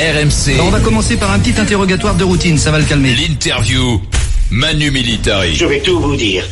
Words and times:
RMC. 0.00 0.58
On 0.62 0.70
va 0.70 0.80
commencer 0.80 1.18
par 1.18 1.30
un 1.30 1.38
petit 1.38 1.60
interrogatoire 1.60 2.14
de 2.14 2.24
routine, 2.24 2.56
ça 2.56 2.70
va 2.70 2.78
le 2.78 2.84
calmer. 2.86 3.14
L'interview. 3.14 4.00
Manu 4.50 4.90
Militari. 4.90 5.54
Je 5.54 5.66
vais 5.66 5.80
tout 5.80 6.00
vous 6.00 6.16
dire. 6.16 6.42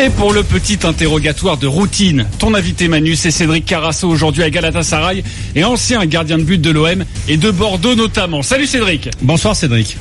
Et 0.00 0.10
pour 0.10 0.32
le 0.32 0.42
petit 0.42 0.80
interrogatoire 0.82 1.56
de 1.56 1.68
routine, 1.68 2.26
ton 2.40 2.54
invité 2.54 2.88
Manu, 2.88 3.14
c'est 3.14 3.30
Cédric 3.30 3.64
Carasso 3.66 4.08
aujourd'hui 4.08 4.42
à 4.42 4.50
Galatasaray 4.50 5.22
et 5.54 5.62
ancien 5.62 6.04
gardien 6.06 6.38
de 6.38 6.42
but 6.42 6.60
de 6.60 6.70
l'OM 6.70 7.04
et 7.28 7.36
de 7.36 7.50
Bordeaux 7.52 7.94
notamment. 7.94 8.42
Salut 8.42 8.66
Cédric. 8.66 9.08
Bonsoir 9.22 9.54
Cédric. 9.54 9.96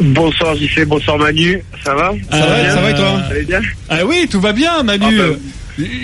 Bonsoir 0.00 0.56
JC, 0.56 0.84
bonsoir 0.86 1.18
Manu, 1.18 1.62
ça 1.84 1.94
va? 1.94 2.12
Ça 2.32 2.38
va, 2.46 2.70
ça 2.74 2.80
va 2.80 2.90
et 2.90 2.94
toi? 2.94 3.22
Ça 3.28 3.34
va 3.34 3.40
bien? 3.42 3.60
Ah 3.88 3.98
oui, 4.04 4.26
tout 4.28 4.40
va 4.40 4.52
bien 4.52 4.82
Manu. 4.82 5.04
Ah 5.08 5.22
ben- 5.28 5.38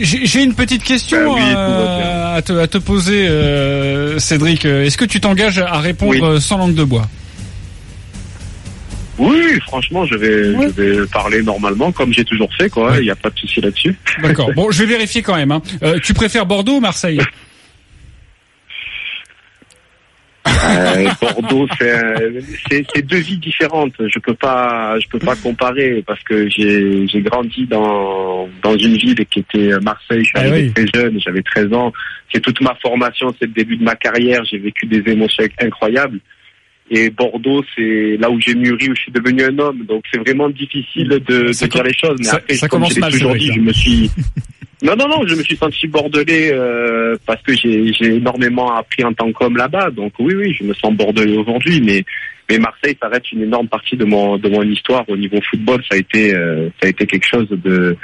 J'ai 0.03 0.43
une 0.43 0.55
petite 0.55 0.83
question 0.85 1.35
oui, 1.35 1.41
va 1.41 1.59
euh, 1.59 2.37
à, 2.37 2.43
te, 2.43 2.53
à 2.53 2.67
te 2.67 2.79
poser, 2.79 3.27
euh, 3.29 4.19
Cédric. 4.19 4.65
Est-ce 4.65 4.97
que 4.99 5.05
tu 5.05 5.21
t'engages 5.21 5.59
à 5.59 5.81
répondre 5.81 6.13
Oui. 6.13 6.21
euh, 6.23 6.41
sans 6.41 6.59
langue 6.59 6.75
de 6.75 6.85
bois? 6.85 7.09
Oui, 9.19 9.59
franchement, 9.67 10.05
je 10.05 10.15
vais, 10.15 10.55
Ouais. 10.57 10.67
je 10.77 10.83
vais 10.83 11.07
parler 11.07 11.43
normalement 11.43 11.91
comme 11.91 12.13
j'ai 12.13 12.25
toujours 12.25 12.51
fait, 12.59 12.69
quoi. 12.69 12.97
Il 12.99 13.05
n'y 13.05 13.11
a 13.11 13.17
pas 13.17 13.31
de 13.31 13.39
souci 13.39 13.61
là-dessus. 13.61 13.97
D'accord. 14.23 14.51
Bon, 14.55 14.71
je 14.71 14.81
vais 14.81 14.87
vérifier 14.87 15.23
quand 15.23 15.37
même. 15.37 15.53
hein. 15.53 15.63
Euh, 15.83 15.99
tu 16.03 16.13
préfères 16.13 16.45
Bordeaux 16.47 16.77
ou 16.77 16.81
Marseille? 16.81 17.21
Euh, 20.77 21.09
Bordeaux, 21.21 21.67
c'est, 21.79 23.03
deux 23.07 23.19
vies 23.19 23.39
différentes. 23.39 23.95
Je 23.99 24.19
peux 24.19 24.35
pas, 24.35 24.99
je 25.01 25.09
peux 25.09 25.19
pas 25.19 25.35
comparer 25.37 26.03
parce 26.07 26.23
que 26.25 26.49
j'ai, 26.49 27.07
j'ai 27.09 27.21
grandi 27.23 27.67
dans, 27.67 28.49
dans 28.63 28.77
une 28.77 28.97
ville 28.97 29.25
qui 29.31 29.41
était 29.41 29.71
Marseille. 29.83 30.21
Je 30.25 30.25
suis 30.25 30.33
Ah 30.35 30.49
oui. 30.53 30.73
très 30.73 30.87
jeune, 30.95 31.21
j'avais 31.21 31.43
13 31.43 31.73
ans. 31.73 31.93
C'est 32.33 32.41
toute 32.41 32.61
ma 32.61 32.75
formation, 32.77 33.35
c'est 33.39 33.47
le 33.47 33.53
début 33.53 33.77
de 33.77 33.85
ma 33.85 33.95
carrière. 33.95 34.45
J'ai 34.45 34.59
vécu 34.59 34.87
des 34.87 35.03
émotions 35.11 35.45
incroyables. 35.61 36.19
Et 36.89 37.11
Bordeaux, 37.11 37.65
c'est 37.75 38.17
là 38.21 38.31
où 38.31 38.41
j'ai 38.41 38.55
mûri, 38.55 38.89
où 38.91 38.95
je 38.95 39.01
suis 39.03 39.13
devenu 39.13 39.43
un 39.45 39.59
homme. 39.59 39.85
Donc 39.87 40.05
c'est 40.13 40.19
vraiment 40.21 40.49
difficile 40.49 41.09
de, 41.09 41.51
dire 41.51 41.83
les 41.83 41.93
choses. 41.95 42.17
Mais 42.19 42.25
ça- 42.27 42.37
après, 42.37 42.55
ça 42.55 42.69
comme 42.69 42.81
commence 42.81 42.91
je 42.91 42.95
l'ai 42.97 43.01
mal, 43.01 43.13
toujours 43.13 43.33
Cédric, 43.33 43.43
dit, 43.43 43.49
là. 43.49 43.55
je 43.57 43.61
me 43.67 43.73
suis 43.73 44.11
non, 44.83 44.95
non, 44.95 45.09
non, 45.09 45.27
je 45.27 45.35
me 45.35 45.43
suis 45.43 45.57
senti 45.57 45.87
bordelais 45.87 46.53
euh, 46.53 47.17
parce 47.25 47.41
que 47.43 47.55
j'ai 47.55 48.15
énormément 48.15 48.75
appris 48.75 49.05
en 49.05 49.13
tant 49.15 49.33
qu'homme 49.33 49.57
là-bas. 49.57 49.91
Donc 49.91 50.13
oui, 50.19 50.35
oui, 50.35 50.55
je 50.55 50.65
me 50.65 50.75
sens 50.75 50.95
bordelais 50.95 51.37
aujourd'hui, 51.37 51.81
mais 51.81 52.05
mais 52.49 52.59
Marseille, 52.59 52.97
ça 53.01 53.09
reste 53.09 53.33
une 53.33 53.43
énorme 53.43 53.69
partie 53.69 53.97
de 53.97 54.05
mon 54.05 54.37
de 54.37 54.49
mon 54.49 54.63
histoire 54.63 55.09
au 55.09 55.17
niveau 55.17 55.39
football. 55.51 55.83
Ça 55.91 55.97
a 55.97 55.99
été 55.99 56.35
euh, 56.35 56.69
ça 56.81 56.87
a 56.87 56.91
été 56.91 57.07
quelque 57.07 57.27
chose 57.27 57.49
de 57.49 57.97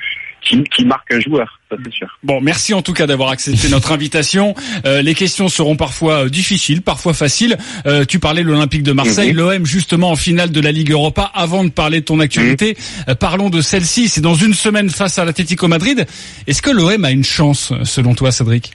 qui, 0.42 0.62
qui 0.64 0.84
marque 0.84 1.12
un 1.12 1.20
joueur, 1.20 1.60
ça 1.70 1.76
c'est 1.84 1.92
sûr. 1.92 2.08
Bon, 2.24 2.40
merci 2.40 2.74
en 2.74 2.82
tout 2.82 2.92
cas 2.92 3.06
d'avoir 3.06 3.30
accepté 3.30 3.68
notre 3.68 3.92
invitation. 3.92 4.54
Euh, 4.84 5.00
les 5.00 5.14
questions 5.14 5.48
seront 5.48 5.76
parfois 5.76 6.24
euh, 6.24 6.28
difficiles, 6.28 6.82
parfois 6.82 7.14
faciles. 7.14 7.56
Euh, 7.86 8.04
tu 8.04 8.18
parlais 8.18 8.42
de 8.42 8.48
l'Olympique 8.48 8.82
de 8.82 8.92
Marseille, 8.92 9.32
Mhm. 9.32 9.36
l'OM 9.38 9.64
justement 9.66 10.10
en 10.10 10.16
finale 10.16 10.50
de 10.50 10.60
la 10.60 10.72
Ligue 10.72 10.90
Europa. 10.90 11.30
Avant 11.34 11.62
de 11.64 11.70
parler 11.70 12.00
de 12.00 12.04
ton 12.06 12.18
actualité, 12.20 12.76
euh, 13.08 13.14
parlons 13.14 13.50
de 13.50 13.60
celle-ci. 13.60 14.08
C'est 14.08 14.20
dans 14.20 14.34
une 14.34 14.54
semaine 14.54 14.90
face 14.90 15.18
à 15.18 15.24
l'Atlético 15.24 15.68
Madrid. 15.68 16.06
Est-ce 16.48 16.60
que 16.60 16.70
l'OM 16.70 17.04
a 17.04 17.10
une 17.12 17.24
chance, 17.24 17.72
selon 17.84 18.14
toi, 18.14 18.32
Cédric? 18.32 18.72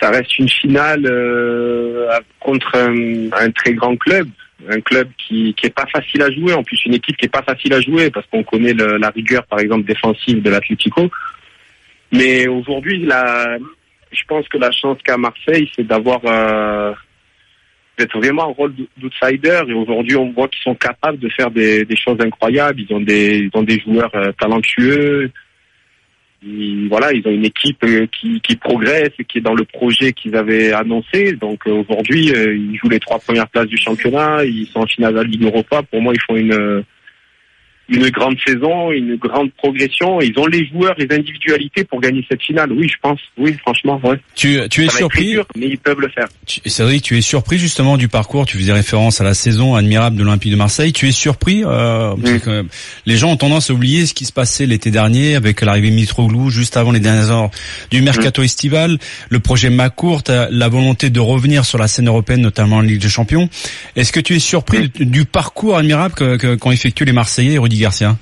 Ça 0.00 0.10
reste 0.10 0.38
une 0.38 0.48
finale 0.48 1.04
euh, 1.06 2.06
contre 2.38 2.76
un, 2.76 3.30
un 3.44 3.50
très 3.50 3.72
grand 3.74 3.96
club, 3.96 4.28
un 4.68 4.80
club 4.80 5.08
qui 5.18 5.54
qui 5.54 5.66
est 5.66 5.74
pas 5.74 5.86
facile 5.86 6.22
à 6.22 6.30
jouer. 6.30 6.52
En 6.52 6.62
plus, 6.62 6.84
une 6.84 6.94
équipe 6.94 7.16
qui 7.16 7.26
est 7.26 7.32
pas 7.32 7.42
facile 7.42 7.72
à 7.74 7.80
jouer 7.80 8.10
parce 8.10 8.26
qu'on 8.26 8.42
connaît 8.42 8.74
la 8.74 9.10
rigueur, 9.10 9.44
par 9.46 9.60
exemple, 9.60 9.86
défensive 9.86 10.42
de 10.42 10.50
l'Atlético. 10.50 11.10
Mais 12.12 12.48
aujourd'hui, 12.48 13.04
la, 13.04 13.58
je 14.12 14.22
pense 14.26 14.48
que 14.48 14.58
la 14.58 14.70
chance 14.70 14.98
qu'a 15.04 15.16
Marseille, 15.16 15.70
c'est 15.76 15.86
d'avoir 15.86 16.20
euh, 16.24 16.92
d'être 17.98 18.18
vraiment 18.18 18.48
en 18.48 18.52
rôle 18.52 18.74
d'outsider. 18.96 19.62
Et 19.68 19.72
aujourd'hui, 19.72 20.16
on 20.16 20.32
voit 20.32 20.48
qu'ils 20.48 20.62
sont 20.62 20.74
capables 20.74 21.18
de 21.18 21.28
faire 21.28 21.50
des, 21.50 21.86
choses 21.96 22.18
incroyables. 22.20 22.80
Ils 22.80 22.94
ont 22.94 23.00
des, 23.00 23.48
ont 23.54 23.62
des 23.62 23.78
joueurs 23.80 24.14
euh, 24.14 24.32
talentueux. 24.38 25.30
Voilà, 26.42 27.12
ils 27.12 27.26
ont 27.26 27.30
une 27.30 27.44
équipe 27.44 27.84
euh, 27.84 28.06
qui, 28.06 28.40
qui 28.40 28.56
progresse 28.56 29.10
et 29.18 29.24
qui 29.24 29.38
est 29.38 29.42
dans 29.42 29.54
le 29.54 29.64
projet 29.64 30.12
qu'ils 30.12 30.34
avaient 30.36 30.72
annoncé. 30.72 31.34
Donc 31.34 31.66
euh, 31.66 31.82
aujourd'hui, 31.82 32.32
euh, 32.34 32.56
ils 32.56 32.76
jouent 32.76 32.88
les 32.88 33.00
trois 33.00 33.18
premières 33.18 33.48
places 33.48 33.66
du 33.66 33.76
championnat. 33.76 34.44
Ils 34.44 34.66
sont 34.66 34.80
en 34.80 34.86
finale 34.86 35.12
de 35.12 35.18
la 35.18 35.24
Ligue 35.24 35.44
Europa. 35.44 35.82
Pour 35.82 36.00
moi, 36.00 36.14
ils 36.14 36.20
font 36.22 36.36
une 36.36 36.82
une 37.90 38.08
grande 38.10 38.36
saison, 38.46 38.92
une 38.92 39.16
grande 39.16 39.50
progression. 39.54 40.20
Ils 40.20 40.32
ont 40.38 40.46
les 40.46 40.66
joueurs, 40.68 40.94
les 40.96 41.06
individualités 41.14 41.84
pour 41.84 42.00
gagner 42.00 42.24
cette 42.28 42.42
finale. 42.42 42.72
Oui, 42.72 42.88
je 42.88 42.94
pense. 43.02 43.18
Oui, 43.36 43.54
franchement, 43.60 44.00
ouais. 44.04 44.18
Tu, 44.34 44.58
tu 44.70 44.84
es 44.84 44.88
Ça 44.88 44.98
surpris 44.98 45.32
dur, 45.32 45.44
mais 45.56 45.66
ils 45.66 45.78
peuvent 45.78 46.00
le 46.00 46.08
faire. 46.08 46.26
Cédric, 46.66 47.02
tu 47.02 47.18
es 47.18 47.20
surpris 47.20 47.58
justement 47.58 47.96
du 47.96 48.08
parcours. 48.08 48.46
Tu 48.46 48.56
faisais 48.58 48.72
référence 48.72 49.20
à 49.20 49.24
la 49.24 49.34
saison 49.34 49.74
admirable 49.74 50.16
de 50.16 50.22
l'Olympique 50.22 50.52
de 50.52 50.56
Marseille. 50.56 50.92
Tu 50.92 51.08
es 51.08 51.12
surpris 51.12 51.62
euh, 51.64 52.14
parce 52.22 52.38
que, 52.38 52.64
Les 53.06 53.16
gens 53.16 53.30
ont 53.32 53.36
tendance 53.36 53.70
à 53.70 53.74
oublier 53.74 54.06
ce 54.06 54.14
qui 54.14 54.24
se 54.24 54.32
passait 54.32 54.66
l'été 54.66 54.90
dernier 54.90 55.34
avec 55.34 55.60
l'arrivée 55.62 55.90
de 55.90 55.94
Mitroglou 55.96 56.50
juste 56.50 56.76
avant 56.76 56.92
les 56.92 57.00
dernières 57.00 57.30
heures 57.30 57.50
du 57.90 58.02
mercato 58.02 58.42
estival, 58.42 58.98
le 59.28 59.40
projet 59.40 59.70
McCourt, 59.70 60.22
euh, 60.28 60.46
la 60.50 60.68
volonté 60.68 61.10
de 61.10 61.20
revenir 61.20 61.64
sur 61.64 61.78
la 61.78 61.88
scène 61.88 62.08
européenne, 62.08 62.40
notamment 62.40 62.76
en 62.76 62.80
Ligue 62.82 63.00
des 63.00 63.08
Champions. 63.08 63.48
Est-ce 63.96 64.12
que 64.12 64.20
tu 64.20 64.34
es 64.34 64.38
surpris 64.38 64.88
du, 64.90 65.06
du 65.06 65.24
parcours 65.24 65.76
admirable 65.76 66.14
que- 66.14 66.36
que- 66.36 66.54
qu'ont 66.54 66.70
effectué 66.70 67.04
les 67.04 67.12
Marseillais 67.12 67.58
Rudy 67.58 67.79
Garcia 67.80 68.16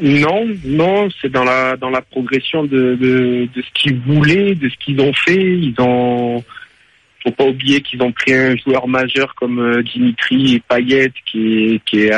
Non, 0.00 0.46
non, 0.64 1.08
c'est 1.20 1.30
dans 1.30 1.44
la 1.44 1.76
dans 1.76 1.90
la 1.90 2.02
progression 2.02 2.64
de, 2.64 2.94
de, 2.94 3.48
ce 3.56 3.70
qu'ils 3.74 3.98
voulaient, 4.00 4.54
de 4.54 4.68
ce 4.68 4.76
qu'ils 4.76 5.00
ont 5.00 5.12
fait. 5.12 5.58
Ils 5.58 5.74
ont 5.78 6.44
faut 7.22 7.32
pas 7.32 7.44
oublier 7.44 7.80
qu'ils 7.82 8.02
ont 8.02 8.12
pris 8.12 8.32
un 8.32 8.56
joueur 8.56 8.88
majeur 8.88 9.34
comme 9.34 9.58
euh, 9.58 9.82
Dimitri 9.82 10.54
et 10.54 10.60
Payet 10.60 11.12
qui 11.26 11.80
qui 11.84 12.04
est 12.04 12.12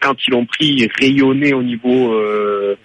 quand 0.00 0.14
ils 0.26 0.30
l'ont 0.32 0.46
pris 0.46 0.88
rayonné 1.00 1.54
au 1.54 1.62
niveau 1.62 2.12
euh, 2.14 2.76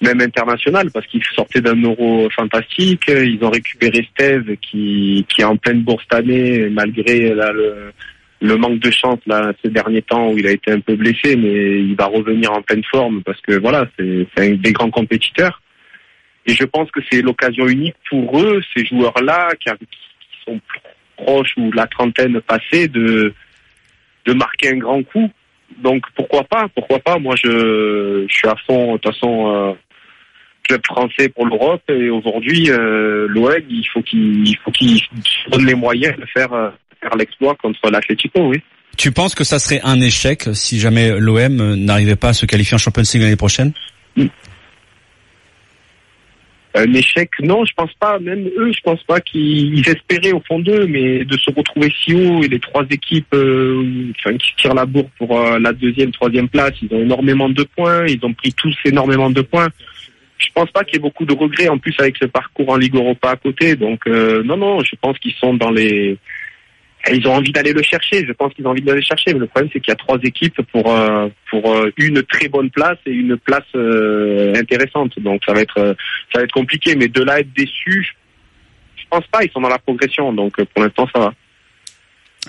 même 0.00 0.20
international 0.20 0.90
parce 0.92 1.06
qu'ils 1.06 1.24
sortaient 1.34 1.60
d'un 1.60 1.80
euro 1.82 2.28
fantastique. 2.30 3.04
Ils 3.08 3.38
ont 3.42 3.50
récupéré 3.50 4.06
Steve 4.12 4.56
qui 4.60 5.24
qui 5.28 5.40
est 5.40 5.44
en 5.44 5.56
pleine 5.56 5.82
bourse 5.82 6.04
cette 6.10 6.20
année 6.20 6.68
malgré 6.70 7.34
là, 7.34 7.50
le 7.52 7.92
le 8.40 8.56
manque 8.56 8.78
de 8.78 8.90
chance 8.90 9.18
là 9.26 9.52
ces 9.64 9.70
derniers 9.70 10.02
temps 10.02 10.30
où 10.30 10.38
il 10.38 10.46
a 10.46 10.52
été 10.52 10.70
un 10.72 10.80
peu 10.80 10.94
blessé, 10.94 11.36
mais 11.36 11.80
il 11.80 11.96
va 11.96 12.06
revenir 12.06 12.52
en 12.52 12.62
pleine 12.62 12.84
forme 12.90 13.22
parce 13.22 13.40
que 13.40 13.58
voilà, 13.58 13.86
c'est 13.98 14.26
un 14.38 14.50
des 14.50 14.72
grands 14.72 14.90
compétiteurs. 14.90 15.60
Et 16.46 16.54
je 16.54 16.64
pense 16.64 16.90
que 16.90 17.00
c'est 17.10 17.20
l'occasion 17.20 17.66
unique 17.66 17.96
pour 18.08 18.40
eux, 18.40 18.62
ces 18.74 18.86
joueurs-là 18.86 19.50
qui, 19.60 19.70
qui 19.70 20.44
sont 20.46 20.60
proches 21.16 21.54
ou 21.56 21.72
la 21.72 21.86
trentaine 21.86 22.40
passée, 22.40 22.88
de 22.88 23.34
de 24.24 24.32
marquer 24.34 24.70
un 24.72 24.78
grand 24.78 25.02
coup. 25.02 25.30
Donc 25.78 26.04
pourquoi 26.14 26.44
pas, 26.44 26.68
pourquoi 26.74 26.98
pas. 26.98 27.18
Moi 27.18 27.34
je, 27.36 28.26
je 28.28 28.34
suis 28.34 28.48
à 28.48 28.56
fond 28.66 28.94
de 28.94 28.98
toute 28.98 29.12
façon 29.12 29.52
euh, 29.54 29.72
club 30.64 30.80
français 30.86 31.28
pour 31.28 31.46
l'Europe 31.46 31.82
et 31.88 32.10
aujourd'hui 32.10 32.70
euh, 32.70 33.26
l'OM 33.28 33.52
il 33.68 33.84
faut 33.92 34.02
qu'il 34.02 34.46
il 34.46 34.56
faut 34.58 34.70
qu'il 34.70 35.00
donne 35.50 35.66
les 35.66 35.74
moyens 35.74 36.16
de 36.16 36.26
faire 36.26 36.52
euh, 36.52 36.70
faire 37.00 37.16
l'exploit 37.16 37.54
contre 37.56 37.90
l'Atlético, 37.90 38.48
oui. 38.48 38.60
Tu 38.96 39.12
penses 39.12 39.34
que 39.34 39.44
ça 39.44 39.58
serait 39.58 39.80
un 39.84 40.00
échec 40.00 40.48
si 40.54 40.80
jamais 40.80 41.18
l'OM 41.18 41.74
n'arrivait 41.76 42.16
pas 42.16 42.30
à 42.30 42.32
se 42.32 42.46
qualifier 42.46 42.74
en 42.74 42.78
Champions 42.78 43.02
League 43.12 43.22
l'année 43.22 43.36
prochaine? 43.36 43.72
Un 46.74 46.92
échec, 46.92 47.30
non, 47.40 47.64
je 47.64 47.72
pense 47.74 47.92
pas. 47.94 48.18
Même 48.18 48.48
eux, 48.58 48.72
je 48.72 48.80
pense 48.82 49.02
pas 49.04 49.20
qu'ils 49.20 49.78
ils 49.78 49.88
espéraient 49.88 50.32
au 50.32 50.42
fond 50.46 50.58
d'eux, 50.58 50.86
mais 50.86 51.24
de 51.24 51.36
se 51.36 51.50
retrouver 51.50 51.92
si 52.04 52.14
haut 52.14 52.42
et 52.42 52.48
les 52.48 52.60
trois 52.60 52.84
équipes 52.90 53.32
euh, 53.34 54.12
enfin, 54.18 54.36
qui 54.36 54.54
tirent 54.56 54.74
la 54.74 54.84
bourre 54.84 55.10
pour 55.18 55.40
euh, 55.40 55.58
la 55.58 55.72
deuxième, 55.72 56.12
troisième 56.12 56.48
place, 56.48 56.72
ils 56.82 56.92
ont 56.94 57.00
énormément 57.00 57.48
de 57.48 57.62
points, 57.62 58.06
ils 58.06 58.24
ont 58.24 58.34
pris 58.34 58.52
tous 58.52 58.76
énormément 58.84 59.30
de 59.30 59.40
points. 59.40 59.68
Je 60.38 60.48
pense 60.54 60.70
pas 60.70 60.84
qu'il 60.84 60.94
y 60.94 60.96
ait 60.98 61.02
beaucoup 61.02 61.24
de 61.24 61.34
regrets 61.34 61.68
en 61.68 61.78
plus 61.78 61.94
avec 61.98 62.16
ce 62.16 62.26
parcours 62.26 62.68
en 62.68 62.76
Ligue 62.76 62.94
Europa 62.94 63.30
à 63.30 63.36
côté. 63.36 63.74
Donc 63.74 64.06
euh, 64.06 64.42
non, 64.44 64.56
non, 64.56 64.80
je 64.80 64.94
pense 65.00 65.18
qu'ils 65.18 65.34
sont 65.34 65.54
dans 65.54 65.70
les 65.70 66.16
ils 67.12 67.26
ont 67.26 67.34
envie 67.34 67.52
d'aller 67.52 67.72
le 67.72 67.82
chercher. 67.82 68.26
Je 68.26 68.32
pense 68.32 68.52
qu'ils 68.54 68.66
ont 68.66 68.70
envie 68.70 68.82
d'aller 68.82 69.00
le 69.00 69.04
chercher. 69.04 69.32
Mais 69.32 69.40
le 69.40 69.46
problème, 69.46 69.70
c'est 69.72 69.80
qu'il 69.80 69.90
y 69.90 69.92
a 69.92 69.96
trois 69.96 70.18
équipes 70.22 70.60
pour 70.72 70.92
euh, 70.92 71.28
pour 71.50 71.74
euh, 71.74 71.90
une 71.96 72.22
très 72.22 72.48
bonne 72.48 72.70
place 72.70 72.98
et 73.06 73.12
une 73.12 73.36
place 73.36 73.64
euh, 73.74 74.54
intéressante. 74.54 75.18
Donc 75.18 75.42
ça 75.46 75.52
va 75.52 75.60
être 75.60 75.96
ça 76.32 76.38
va 76.38 76.44
être 76.44 76.52
compliqué. 76.52 76.96
Mais 76.96 77.08
de 77.08 77.22
là 77.22 77.34
à 77.34 77.40
être 77.40 77.52
déçu, 77.52 78.14
je, 78.96 79.04
pense 79.10 79.26
pas. 79.28 79.44
Ils 79.44 79.50
sont 79.50 79.60
dans 79.60 79.68
la 79.68 79.78
progression. 79.78 80.32
Donc 80.32 80.62
pour 80.62 80.82
l'instant, 80.82 81.08
ça 81.14 81.20
va. 81.20 81.34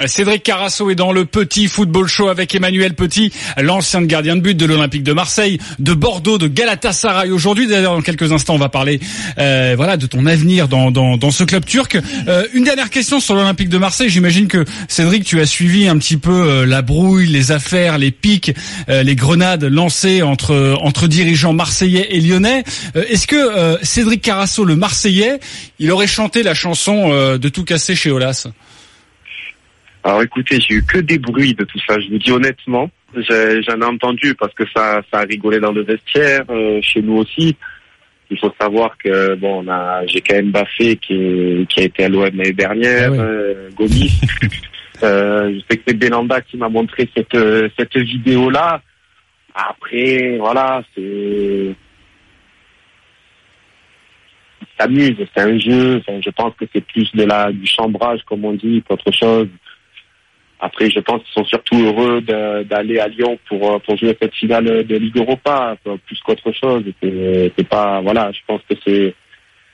Cédric 0.08 0.44
Carasso 0.44 0.90
est 0.90 0.96
dans 0.96 1.12
le 1.12 1.26
petit 1.26 1.68
football 1.68 2.08
show 2.08 2.30
avec 2.30 2.56
Emmanuel 2.56 2.94
Petit, 2.94 3.32
l'ancien 3.58 4.02
gardien 4.04 4.36
de 4.36 4.42
but 4.42 4.56
de 4.56 4.66
l'Olympique 4.66 5.04
de 5.04 5.14
Marseille, 5.14 5.60
de 5.80 5.94
Bordeaux, 5.94 6.38
de 6.38 6.48
Galatasaray. 6.48 7.32
Aujourd'hui, 7.32 7.68
d'ailleurs, 7.68 7.96
dans 7.96 8.02
quelques 8.02 8.32
instants, 8.32 8.56
on 8.56 8.60
va 8.60 8.70
parler, 8.70 9.00
euh, 9.38 9.74
voilà, 9.76 9.98
de 9.98 10.06
ton 10.06 10.26
avenir 10.26 10.68
dans, 10.68 10.92
dans, 10.92 11.32
ce 11.32 11.44
club 11.44 11.66
turc. 11.66 11.98
Euh, 12.28 12.46
une 12.54 12.64
dernière 12.64 12.90
question 12.90 13.20
sur 13.20 13.36
l'Olympique 13.36 13.70
de 13.70 13.78
Marseille. 13.78 14.10
J'imagine 14.10 14.48
que 14.48 14.64
Cédric, 14.88 15.26
tu 15.26 15.42
as 15.42 15.46
suivi 15.46 15.88
un 15.88 15.98
petit 15.98 16.18
peu 16.18 16.32
euh, 16.32 16.66
la 16.66 16.82
brouille, 16.82 17.28
les 17.28 17.52
affaires, 17.52 17.98
les 17.98 18.12
pics, 18.12 18.54
les 18.88 19.16
grenades 19.16 19.64
lancées 19.64 20.22
entre 20.22 20.78
entre 20.82 21.08
dirigeants 21.08 21.54
marseillais 21.54 22.08
et 22.12 22.22
lyonnais. 22.22 22.64
Est-ce 22.96 23.28
que 23.28 23.78
Cédric 23.84 24.22
Carasso, 24.22 24.66
le 24.66 24.76
Marseillais, 24.76 25.40
il 25.80 25.92
aurait 25.92 26.08
chanté 26.08 26.44
la 26.44 26.54
chanson 26.54 27.10
de 27.10 27.50
tout 27.50 27.64
casser 27.64 27.96
chez 27.96 28.12
Olas? 28.12 28.48
Alors 30.04 30.24
écoutez, 30.24 30.60
j'ai 30.60 30.76
eu 30.76 30.84
que 30.84 31.00
des 31.00 31.18
bruits 31.18 31.54
de 31.54 31.66
tout 31.66 31.80
ça. 31.88 32.00
Je 32.00 32.10
vous 32.10 32.18
dis 32.18 32.32
honnêtement, 32.32 32.90
j'en 33.16 33.82
ai, 33.82 33.86
entendu 33.86 34.34
parce 34.36 34.54
que 34.54 34.64
ça, 34.76 35.02
ça 35.12 35.20
a 35.20 35.24
rigolé 35.24 35.60
dans 35.60 35.72
le 35.72 35.84
vestiaire, 35.84 36.46
euh, 36.50 36.80
chez 36.82 37.02
nous 37.02 37.18
aussi. 37.18 37.56
Il 38.32 38.38
faut 38.38 38.54
savoir 38.60 38.98
que 38.98 39.36
bon, 39.36 39.66
on 39.66 39.72
a, 39.72 40.06
j'ai 40.06 40.22
quand 40.22 40.36
même 40.36 40.52
Baffé 40.52 40.96
qui, 40.98 41.66
qui 41.70 41.80
a 41.82 41.84
été 41.84 42.06
à 42.06 42.10
l'OM 42.10 42.24
l'année 42.24 42.54
dernière, 42.54 43.12
ah 43.12 43.22
euh, 43.22 43.70
Gomis. 43.76 44.22
euh, 45.04 45.54
je 45.54 45.60
sais 45.70 45.78
que 45.78 45.84
c'est 45.88 45.98
Belanda 45.98 46.40
qui 46.42 46.56
m'a 46.56 46.70
montré 46.70 47.10
cette 47.16 47.38
cette 47.78 47.98
vidéo 47.98 48.50
là. 48.50 48.82
Après, 49.54 50.38
voilà, 50.38 50.84
c'est 50.96 51.76
s'amuse, 54.80 55.16
c'est 55.36 55.42
un 55.42 55.60
jeu. 55.60 55.98
Enfin, 55.98 56.20
je 56.24 56.30
pense 56.30 56.54
que 56.56 56.66
c'est 56.74 56.86
plus 56.86 57.12
de 57.14 57.24
la 57.24 57.52
du 57.52 57.66
chambrage, 57.66 58.22
comme 58.26 58.46
on 58.46 58.54
dit, 58.54 58.84
qu'autre 58.88 59.12
chose. 59.12 59.48
Après, 60.60 60.90
je 60.90 61.00
pense 61.00 61.22
qu'ils 61.24 61.34
sont 61.34 61.46
surtout 61.46 61.78
heureux 61.78 62.22
d'aller 62.22 63.00
à 63.00 63.08
Lyon 63.08 63.40
pour, 63.48 63.72
euh, 63.72 63.80
pour 63.80 63.98
jouer 63.98 64.18
cette 64.22 64.34
finale 64.34 64.86
de 64.86 64.98
Ligue 64.98 65.18
Europa, 65.18 65.78
plus 66.06 66.20
qu'autre 66.20 66.52
chose. 66.52 66.84
C'est 67.02 67.68
pas, 67.68 68.02
voilà, 68.02 68.32
je 68.34 68.40
pense 68.46 68.62
que 68.70 68.76
c'est, 68.86 69.16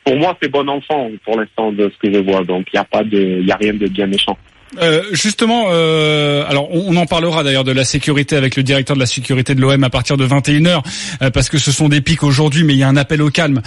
pour 0.04 0.16
moi, 0.16 0.38
c'est 0.40 0.52
bon 0.52 0.68
enfant 0.70 1.10
pour 1.24 1.40
l'instant 1.40 1.72
de 1.72 1.90
ce 1.90 1.98
que 1.98 2.14
je 2.14 2.20
vois. 2.20 2.44
Donc, 2.44 2.68
il 2.72 2.76
n'y 2.76 2.80
a 2.80 2.84
pas 2.84 3.04
de, 3.04 3.18
il 3.18 3.48
y 3.48 3.52
a 3.52 3.56
rien 3.56 3.74
de 3.74 3.88
bien 3.88 4.06
méchant. 4.06 4.38
Euh, 4.82 5.04
justement, 5.12 5.66
euh, 5.70 6.44
alors 6.48 6.70
on, 6.72 6.96
en 6.96 7.06
parlera 7.06 7.44
d'ailleurs 7.44 7.64
de 7.64 7.72
la 7.72 7.84
sécurité 7.84 8.36
avec 8.36 8.56
le 8.56 8.64
directeur 8.64 8.96
de 8.96 9.02
la 9.02 9.06
sécurité 9.06 9.56
de 9.56 9.62
l'OM 9.62 9.84
à 9.84 9.90
partir 9.90 10.18
de 10.18 10.28
21h, 10.28 10.82
euh, 11.22 11.30
parce 11.30 11.50
que 11.50 11.58
ce 11.58 11.72
sont 11.72 11.90
des 11.90 12.02
pics 12.02 12.24
aujourd'hui, 12.24 12.64
mais 12.64 12.74
il 12.74 12.80
y 12.80 12.84
a 12.84 12.88
un 12.88 12.98
appel 12.98 13.22
au 13.22 13.30
calme 13.30 13.62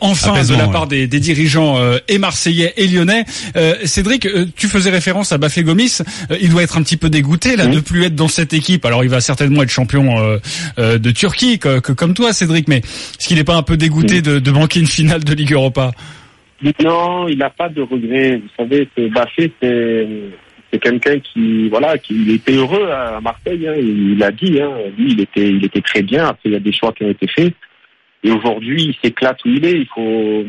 enfin 0.00 0.42
de 0.42 0.54
la 0.54 0.68
part 0.68 0.86
des, 0.86 1.06
dirigeants 1.06 1.78
et 2.08 2.18
marseillais 2.18 2.74
et 2.76 2.86
lyonnais. 2.86 3.24
Cédric, 3.84 4.28
tu 4.56 4.68
faisais 4.68 4.90
référence 4.90 5.32
à 5.32 5.38
Bafé 5.38 5.62
Gomis, 5.62 5.98
il 6.40 6.50
doit 6.50 6.62
être 6.62 6.76
un 6.76 6.82
petit 6.82 6.96
peu 6.96 7.08
dégoûté 7.08 7.56
là 7.56 7.66
de 7.66 7.80
plus 7.80 8.04
être 8.04 8.14
dans 8.14 8.28
cette 8.28 8.52
équipe. 8.52 8.84
Alors 8.84 9.04
il 9.04 9.10
va 9.10 9.20
certainement 9.20 9.62
être 9.62 9.70
champion 9.70 10.38
de 10.76 11.10
Turquie, 11.10 11.58
que, 11.58 11.78
comme 11.78 12.14
toi, 12.14 12.32
Cédric, 12.32 12.68
mais 12.68 12.78
est-ce 12.78 13.28
qu'il 13.28 13.36
n'est 13.36 13.44
pas 13.44 13.56
un 13.56 13.62
peu 13.62 13.76
dégoûté 13.76 14.22
de, 14.22 14.38
de 14.38 14.50
manquer 14.50 14.80
une 14.80 14.86
finale 14.86 15.24
de 15.24 15.34
Ligue 15.34 15.52
Europa? 15.52 15.92
Non, 16.82 17.28
il 17.28 17.38
n'a 17.38 17.50
pas 17.50 17.68
de 17.68 17.82
regret. 17.82 18.36
Vous 18.36 18.48
savez, 18.56 18.88
Bafé, 19.10 19.52
c'est 19.60 20.06
c'est 20.74 20.80
quelqu'un 20.80 21.20
qui 21.20 21.68
voilà 21.68 21.96
qui 21.98 22.32
était 22.32 22.56
heureux 22.56 22.90
à 22.90 23.20
Marseille. 23.20 23.68
Hein, 23.68 23.74
il 23.76 24.18
l'a 24.18 24.32
dit. 24.32 24.60
Hein, 24.60 24.72
lui, 24.98 25.12
il 25.12 25.20
était 25.20 25.48
il 25.48 25.64
était 25.64 25.80
très 25.80 26.02
bien. 26.02 26.26
Après, 26.26 26.48
il 26.48 26.52
y 26.52 26.56
a 26.56 26.60
des 26.60 26.72
choix 26.72 26.92
qui 26.92 27.04
ont 27.04 27.10
été 27.10 27.28
faits. 27.28 27.54
Et 28.24 28.32
aujourd'hui, 28.32 28.86
il 28.86 28.96
s'éclate 29.02 29.44
où 29.44 29.48
il 29.50 29.64
est. 29.64 29.78
Il 29.78 29.86
faut. 29.86 30.44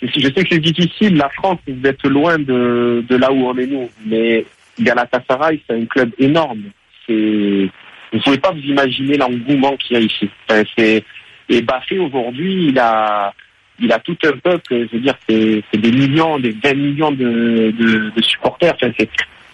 Je 0.00 0.20
sais 0.20 0.44
que 0.44 0.48
c'est 0.50 0.58
difficile. 0.58 1.16
La 1.16 1.28
France, 1.28 1.58
vous 1.66 1.86
êtes 1.86 2.04
loin 2.04 2.38
de, 2.38 3.04
là 3.10 3.30
où 3.30 3.46
on 3.46 3.56
est 3.58 3.66
nous. 3.66 3.90
Mais 4.06 4.46
Galatasaray, 4.80 5.60
c'est 5.66 5.76
un 5.76 5.84
club 5.84 6.10
énorme. 6.18 6.62
C'est 7.06 7.68
vous 8.12 8.20
pouvez 8.20 8.38
pas 8.38 8.52
vous 8.52 8.60
imaginer 8.60 9.18
l'engouement 9.18 9.76
qu'il 9.76 9.98
y 9.98 10.00
a 10.00 10.02
ici. 10.02 10.30
c'est 10.78 11.04
et 11.48 11.62
Baffé 11.62 11.98
aujourd'hui, 11.98 12.68
il 12.70 12.78
a 12.78 13.32
il 13.80 13.92
a 13.92 13.98
tout 13.98 14.16
un 14.24 14.32
peuple, 14.32 14.86
je 14.90 14.96
veux 14.96 15.02
dire, 15.02 15.16
c'est 15.28 15.62
des 15.78 15.92
millions, 15.92 16.38
des 16.38 16.52
20 16.62 16.74
millions 16.74 17.12
de, 17.12 17.72
de, 17.78 18.12
de 18.14 18.22
supporters. 18.22 18.74
Enfin, 18.74 18.92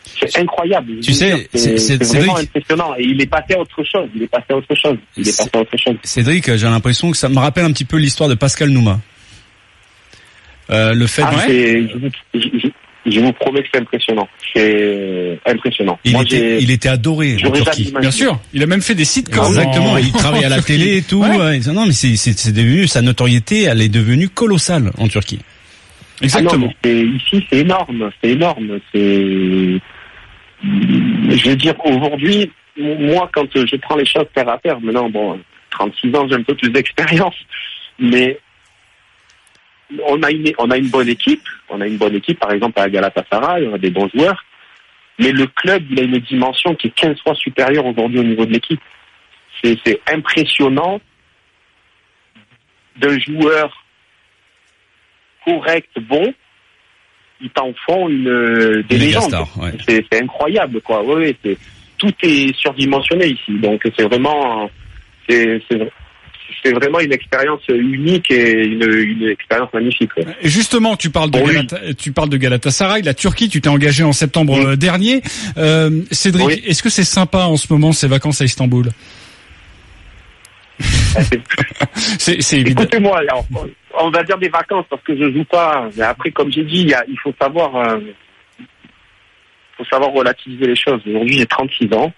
c'est 0.04 0.38
incroyable. 0.38 1.00
Tu 1.00 1.12
sais, 1.12 1.48
c'est 1.54 2.02
vraiment 2.02 2.36
impressionnant. 2.36 2.94
Et 2.98 3.04
il 3.04 3.20
est 3.20 3.26
passé 3.26 3.54
à 3.54 3.60
autre 3.60 3.82
chose. 3.84 4.08
Il 4.14 4.22
est 4.22 4.28
passé 4.28 4.46
à 4.50 4.56
autre 4.56 4.74
chose. 4.74 4.96
Il 5.16 5.28
est, 5.28 5.36
passé 5.36 5.50
à 5.52 5.58
autre 5.58 5.76
chose. 5.76 5.96
Cédric, 6.02 6.56
j'ai 6.56 6.66
l'impression 6.66 7.10
que 7.10 7.16
ça 7.16 7.28
me 7.28 7.38
rappelle 7.38 7.64
un 7.64 7.72
petit 7.72 7.84
peu 7.84 7.96
l'histoire 7.96 8.28
de 8.28 8.34
Pascal 8.34 8.70
Nouma. 8.70 9.00
Euh, 10.70 10.94
le 10.94 11.06
fait. 11.06 11.22
Ah, 11.24 11.32
je, 11.46 11.86
je 12.34 12.68
vous 13.04 13.32
promets 13.32 13.62
que 13.62 13.68
c'est 13.72 13.80
impressionnant. 13.80 14.28
C'est 14.54 15.38
impressionnant. 15.46 15.98
Il, 16.04 16.20
était, 16.20 16.62
il 16.62 16.70
était 16.70 16.88
adoré 16.88 17.36
en 17.44 17.50
Turquie. 17.50 17.92
Bien 17.98 18.10
sûr. 18.10 18.38
Il 18.52 18.62
a 18.62 18.66
même 18.66 18.82
fait 18.82 18.94
des 18.94 19.04
sites 19.04 19.28
Exactement. 19.28 19.98
il 19.98 20.12
travaille 20.12 20.44
à 20.44 20.48
la 20.48 20.62
télé 20.62 20.98
et 20.98 21.02
tout. 21.02 21.24
Non, 21.24 21.86
mais 21.86 21.92
c'est 21.92 22.52
devenu 22.52 22.86
sa 22.86 23.02
notoriété, 23.02 23.62
elle 23.62 23.80
est 23.80 23.88
devenue 23.88 24.28
colossale 24.28 24.90
en 24.98 25.08
Turquie. 25.08 25.40
Exactement. 26.20 26.72
Ah 26.84 26.88
ici, 26.88 27.44
c'est 27.50 27.58
énorme. 27.58 28.10
C'est 28.22 28.30
énorme. 28.30 28.78
C'est. 28.92 29.80
Je 30.62 31.48
veux 31.48 31.56
dire, 31.56 31.74
aujourd'hui, 31.84 32.50
moi, 32.78 33.28
quand 33.34 33.46
je 33.54 33.76
prends 33.76 33.96
les 33.96 34.06
choses 34.06 34.26
terre 34.34 34.48
à 34.48 34.58
terre, 34.58 34.80
maintenant, 34.80 35.10
bon, 35.10 35.40
36 35.70 36.14
ans, 36.14 36.26
j'ai 36.28 36.36
un 36.36 36.42
peu 36.42 36.54
plus 36.54 36.70
d'expérience, 36.70 37.34
mais 37.98 38.38
on 40.06 40.22
a 40.22 40.30
une 40.30 40.52
on 40.58 40.70
a 40.70 40.76
une 40.76 40.88
bonne 40.88 41.08
équipe, 41.08 41.42
on 41.68 41.80
a 41.80 41.86
une 41.86 41.96
bonne 41.96 42.14
équipe 42.14 42.38
par 42.38 42.52
exemple 42.52 42.80
à 42.80 42.88
Galatasaray, 42.88 43.66
on 43.66 43.74
a 43.74 43.78
des 43.78 43.90
bons 43.90 44.08
joueurs, 44.14 44.44
mais 45.18 45.32
le 45.32 45.46
club 45.46 45.84
il 45.90 46.00
a 46.00 46.02
une 46.02 46.18
dimension 46.18 46.74
qui 46.74 46.88
est 46.88 46.94
15 46.94 47.20
fois 47.22 47.34
supérieure 47.34 47.86
aujourd'hui 47.86 48.20
au 48.20 48.24
niveau 48.24 48.46
de 48.46 48.52
l'équipe. 48.52 48.80
C'est 49.62 50.00
impressionnant 50.12 51.00
d'un 52.96 53.18
joueur 53.20 53.84
correct, 55.44 55.90
bon, 56.00 56.34
ils 57.40 57.50
t'en 57.50 57.72
font 57.86 58.08
une 58.08 58.82
des 58.88 58.98
légendes. 58.98 59.34
C'est 59.86 60.14
incroyable 60.14 60.80
quoi. 60.80 61.02
Oui, 61.04 61.36
tout 61.98 62.12
est 62.22 62.56
surdimensionné 62.56 63.26
ici, 63.28 63.58
donc 63.60 63.82
c'est 63.96 64.04
vraiment 64.04 64.68
c'est 65.28 65.62
c'est 66.62 66.72
vraiment 66.72 67.00
une 67.00 67.12
expérience 67.12 67.60
unique 67.68 68.30
et 68.30 68.64
une, 68.64 68.82
une 68.82 69.28
expérience 69.28 69.72
magnifique. 69.72 70.10
Justement, 70.42 70.96
tu 70.96 71.10
parles 71.10 71.30
de 71.30 71.92
tu 71.94 72.12
parles 72.12 72.28
de 72.28 72.36
Galatasaray, 72.36 73.02
la 73.02 73.14
Turquie. 73.14 73.48
Tu 73.48 73.60
t'es 73.60 73.68
engagé 73.68 74.04
en 74.04 74.12
septembre 74.12 74.56
euh, 74.58 74.76
dernier. 74.76 75.22
Euh, 75.56 76.02
Cédric, 76.10 76.66
est-ce 76.66 76.82
que 76.82 76.90
c'est 76.90 77.04
sympa 77.04 77.44
en 77.44 77.56
ce 77.56 77.72
moment 77.72 77.92
ces 77.92 78.08
vacances 78.08 78.40
à 78.40 78.44
Istanbul? 78.44 78.90
C'est 82.18 82.58
évident. 82.58 82.82
Écoutez-moi, 82.82 83.20
on 84.00 84.10
va 84.10 84.22
dire 84.24 84.38
des 84.38 84.48
vacances 84.48 84.86
parce 84.88 85.02
que 85.02 85.16
je 85.16 85.32
joue 85.32 85.44
pas. 85.44 85.88
Mais 85.96 86.02
après, 86.02 86.30
comme 86.30 86.50
j'ai 86.50 86.64
dit, 86.64 86.92
il, 87.08 87.18
faut 87.22 87.34
savoir, 87.40 87.76
euh, 87.76 87.98
faut 89.76 89.84
savoir 89.84 90.10
relativiser 90.12 90.66
les 90.66 90.74
choses. 90.74 91.00
Aujourd'hui, 91.06 91.38
j'ai 91.38 91.46
36 91.46 91.92
ans 91.94 92.12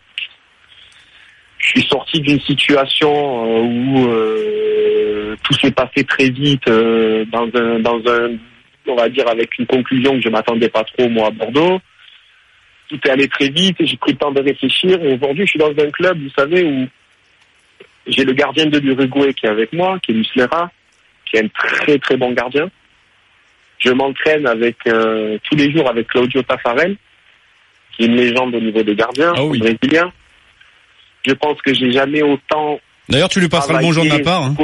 je 1.64 1.70
suis 1.70 1.88
sorti 1.88 2.20
d'une 2.20 2.40
situation 2.40 3.10
euh, 3.10 3.62
où 3.62 4.08
euh, 4.08 5.34
tout 5.42 5.54
s'est 5.54 5.70
passé 5.70 6.04
très 6.04 6.28
vite 6.28 6.68
euh, 6.68 7.24
dans 7.32 7.48
un 7.54 7.80
dans 7.80 8.00
un 8.06 8.32
on 8.86 8.94
va 8.94 9.08
dire 9.08 9.26
avec 9.28 9.58
une 9.58 9.66
conclusion 9.66 10.12
que 10.12 10.20
je 10.20 10.28
m'attendais 10.28 10.68
pas 10.68 10.84
trop 10.84 11.08
moi 11.08 11.28
à 11.28 11.30
Bordeaux. 11.30 11.80
Tout 12.90 13.00
est 13.02 13.10
allé 13.10 13.28
très 13.28 13.48
vite 13.48 13.80
et 13.80 13.86
j'ai 13.86 13.96
pris 13.96 14.12
le 14.12 14.18
temps 14.18 14.30
de 14.30 14.42
réfléchir. 14.42 15.02
Et 15.02 15.14
aujourd'hui, 15.14 15.46
je 15.46 15.52
suis 15.52 15.58
dans 15.58 15.70
un 15.70 15.90
club, 15.90 16.20
vous 16.20 16.30
savez, 16.36 16.62
où 16.64 16.86
j'ai 18.06 18.24
le 18.24 18.34
gardien 18.34 18.66
de 18.66 18.78
l'Uruguay 18.78 19.32
qui 19.32 19.46
est 19.46 19.48
avec 19.48 19.72
moi, 19.72 19.98
qui 20.00 20.12
est 20.12 20.14
Muslera, 20.14 20.70
qui 21.24 21.38
est 21.38 21.44
un 21.44 21.48
très 21.48 21.98
très 21.98 22.18
bon 22.18 22.32
gardien. 22.32 22.68
Je 23.78 23.90
m'entraîne 23.90 24.46
avec 24.46 24.76
tous 24.84 25.56
les 25.56 25.72
jours 25.72 25.88
avec 25.88 26.08
Claudio 26.08 26.42
Taffarel, 26.42 26.96
qui 27.92 28.02
est 28.02 28.06
une 28.06 28.16
légende 28.16 28.54
au 28.54 28.60
niveau 28.60 28.82
des 28.82 28.94
gardiens, 28.94 29.32
oh 29.38 29.48
oui. 29.48 29.60
brésilien. 29.60 30.12
Je 31.26 31.32
pense 31.32 31.60
que 31.62 31.72
j'ai 31.72 31.92
jamais 31.92 32.22
autant. 32.22 32.78
D'ailleurs, 33.08 33.28
tu 33.28 33.40
lui 33.40 33.48
passeras 33.48 33.78
le 33.78 33.84
bonjour 33.84 34.04
de 34.04 34.10
ma 34.10 34.18
part. 34.20 34.44
Hein. 34.44 34.54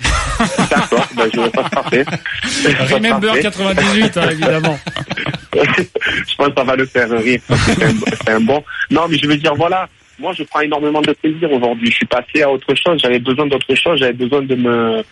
D'accord, 0.70 1.08
ben 1.16 1.28
je 1.32 1.40
vais 1.40 1.50
pas 1.50 1.68
parfait. 1.68 2.04
Remember 2.92 3.40
98, 3.40 4.16
hein, 4.16 4.28
évidemment. 4.30 4.78
je 5.54 6.34
pense 6.36 6.48
que 6.48 6.54
ça 6.56 6.64
va 6.64 6.76
le 6.76 6.86
faire 6.86 7.10
rire. 7.10 7.40
C'est 7.48 8.30
un, 8.30 8.40
bon. 8.40 8.62
Non, 8.90 9.08
mais 9.08 9.18
je 9.18 9.26
veux 9.26 9.36
dire, 9.36 9.54
voilà. 9.54 9.88
Moi, 10.18 10.32
je 10.36 10.42
prends 10.44 10.60
énormément 10.60 11.00
de 11.00 11.12
plaisir 11.12 11.50
aujourd'hui. 11.50 11.90
Je 11.90 11.96
suis 11.96 12.06
passé 12.06 12.42
à 12.42 12.50
autre 12.50 12.72
chose. 12.74 13.00
J'avais 13.02 13.18
besoin 13.18 13.46
d'autre 13.46 13.74
chose. 13.74 13.98
J'avais 13.98 14.12
besoin 14.12 14.42
de 14.42 14.54
me 14.54 15.02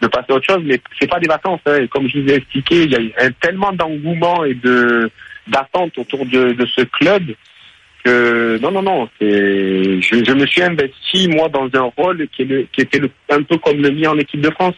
de 0.00 0.06
passer 0.06 0.26
à 0.30 0.34
autre 0.34 0.46
chose. 0.46 0.62
Mais 0.64 0.80
c'est 1.00 1.08
pas 1.08 1.18
des 1.18 1.28
vacances. 1.28 1.60
Hein. 1.66 1.86
Comme 1.90 2.08
je 2.08 2.20
vous 2.20 2.28
ai 2.28 2.34
expliqué, 2.34 2.84
il 2.84 2.92
y 2.92 2.96
a 2.96 3.24
un, 3.24 3.30
tellement 3.40 3.72
d'engouement 3.72 4.44
et 4.44 4.54
de 4.54 5.10
d'attente 5.48 5.96
autour 5.96 6.26
de, 6.26 6.52
de 6.52 6.66
ce 6.66 6.82
club 6.82 7.22
non, 8.06 8.70
non, 8.70 8.82
non. 8.82 9.08
Je, 9.20 10.00
je, 10.00 10.32
me 10.32 10.46
suis 10.46 10.62
investi 10.62 11.28
moi 11.28 11.48
dans 11.48 11.68
un 11.74 11.90
rôle 11.96 12.26
qui, 12.34 12.42
est 12.42 12.66
qui 12.72 12.80
était 12.82 13.00
un 13.30 13.42
peu 13.42 13.58
comme 13.58 13.82
le 13.82 13.90
mien 13.90 14.10
en 14.10 14.18
équipe 14.18 14.40
de 14.40 14.50
France. 14.50 14.74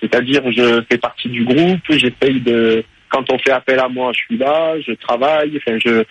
C'est-à-dire, 0.00 0.42
je 0.50 0.82
fais 0.90 0.98
partie 0.98 1.28
du 1.28 1.44
groupe, 1.44 1.80
j'essaye 1.88 2.40
de, 2.40 2.82
quand 3.08 3.30
on 3.30 3.38
fait 3.38 3.52
appel 3.52 3.78
à 3.78 3.88
moi, 3.88 4.12
je 4.12 4.18
suis 4.20 4.38
là, 4.38 4.74
je 4.80 4.92
travaille, 4.92 5.52
enfin 5.58 5.78
je 5.84 6.02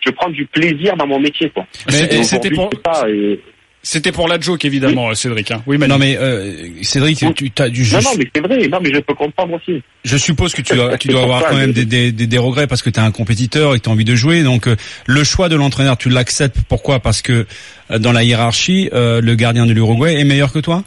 je 0.00 0.10
prends 0.10 0.28
du 0.28 0.44
plaisir 0.44 0.96
dans 0.96 1.06
mon 1.06 1.18
métier 1.18 1.48
quoi. 1.48 1.66
Mais 1.90 2.02
Et 2.14 2.24
c'était 2.24 2.50
pour 2.50 2.68
et- 3.08 3.40
c'était 3.86 4.10
pour 4.10 4.26
la 4.26 4.40
joke 4.40 4.64
évidemment, 4.64 5.14
Cédric. 5.14 5.52
Hein. 5.52 5.62
Oui, 5.66 5.78
Manu. 5.78 5.92
Non 5.92 5.98
mais 5.98 6.16
euh, 6.18 6.52
Cédric, 6.82 7.22
Oui. 7.22 7.52
tu 7.54 7.62
as 7.62 7.68
du 7.68 7.84
je, 7.84 7.94
Non 7.96 8.02
non 8.02 8.10
mais 8.18 8.28
c'est 8.34 8.40
vrai, 8.40 8.66
non 8.68 8.78
mais 8.82 8.92
je 8.92 8.98
peux 8.98 9.14
comprendre 9.14 9.52
aussi. 9.54 9.82
je 10.04 10.16
suppose 10.16 10.52
que 10.54 10.62
tu 10.62 10.74
dois, 10.74 10.98
tu 10.98 11.08
dois 11.08 11.22
avoir 11.22 11.42
ça, 11.42 11.48
quand 11.50 11.56
même 11.56 11.68
mais- 11.68 11.72
des, 11.74 11.84
des, 11.84 12.10
des, 12.12 12.26
des 12.26 12.38
regrets 12.38 12.66
parce 12.66 12.82
que 12.82 12.90
tu 12.90 12.98
es 12.98 13.02
un 13.02 13.12
compétiteur 13.12 13.74
et 13.74 13.78
que 13.78 13.84
tu 13.84 13.88
as 13.90 13.92
envie 13.92 14.04
de 14.04 14.16
jouer. 14.16 14.42
Donc 14.42 14.66
euh, 14.66 14.74
le 15.06 15.22
choix 15.22 15.48
de 15.48 15.54
l'entraîneur, 15.56 15.96
tu 15.98 16.08
l'acceptes. 16.08 16.56
Pourquoi? 16.68 16.98
Parce 17.00 17.22
que 17.22 17.46
euh, 17.90 17.98
dans 17.98 18.12
la 18.12 18.24
hiérarchie, 18.24 18.88
euh, 18.94 19.20
le 19.20 19.34
gardien 19.36 19.66
de 19.66 19.72
l'Uruguay 19.72 20.18
est 20.18 20.24
meilleur 20.24 20.50
que 20.52 20.58
toi? 20.58 20.82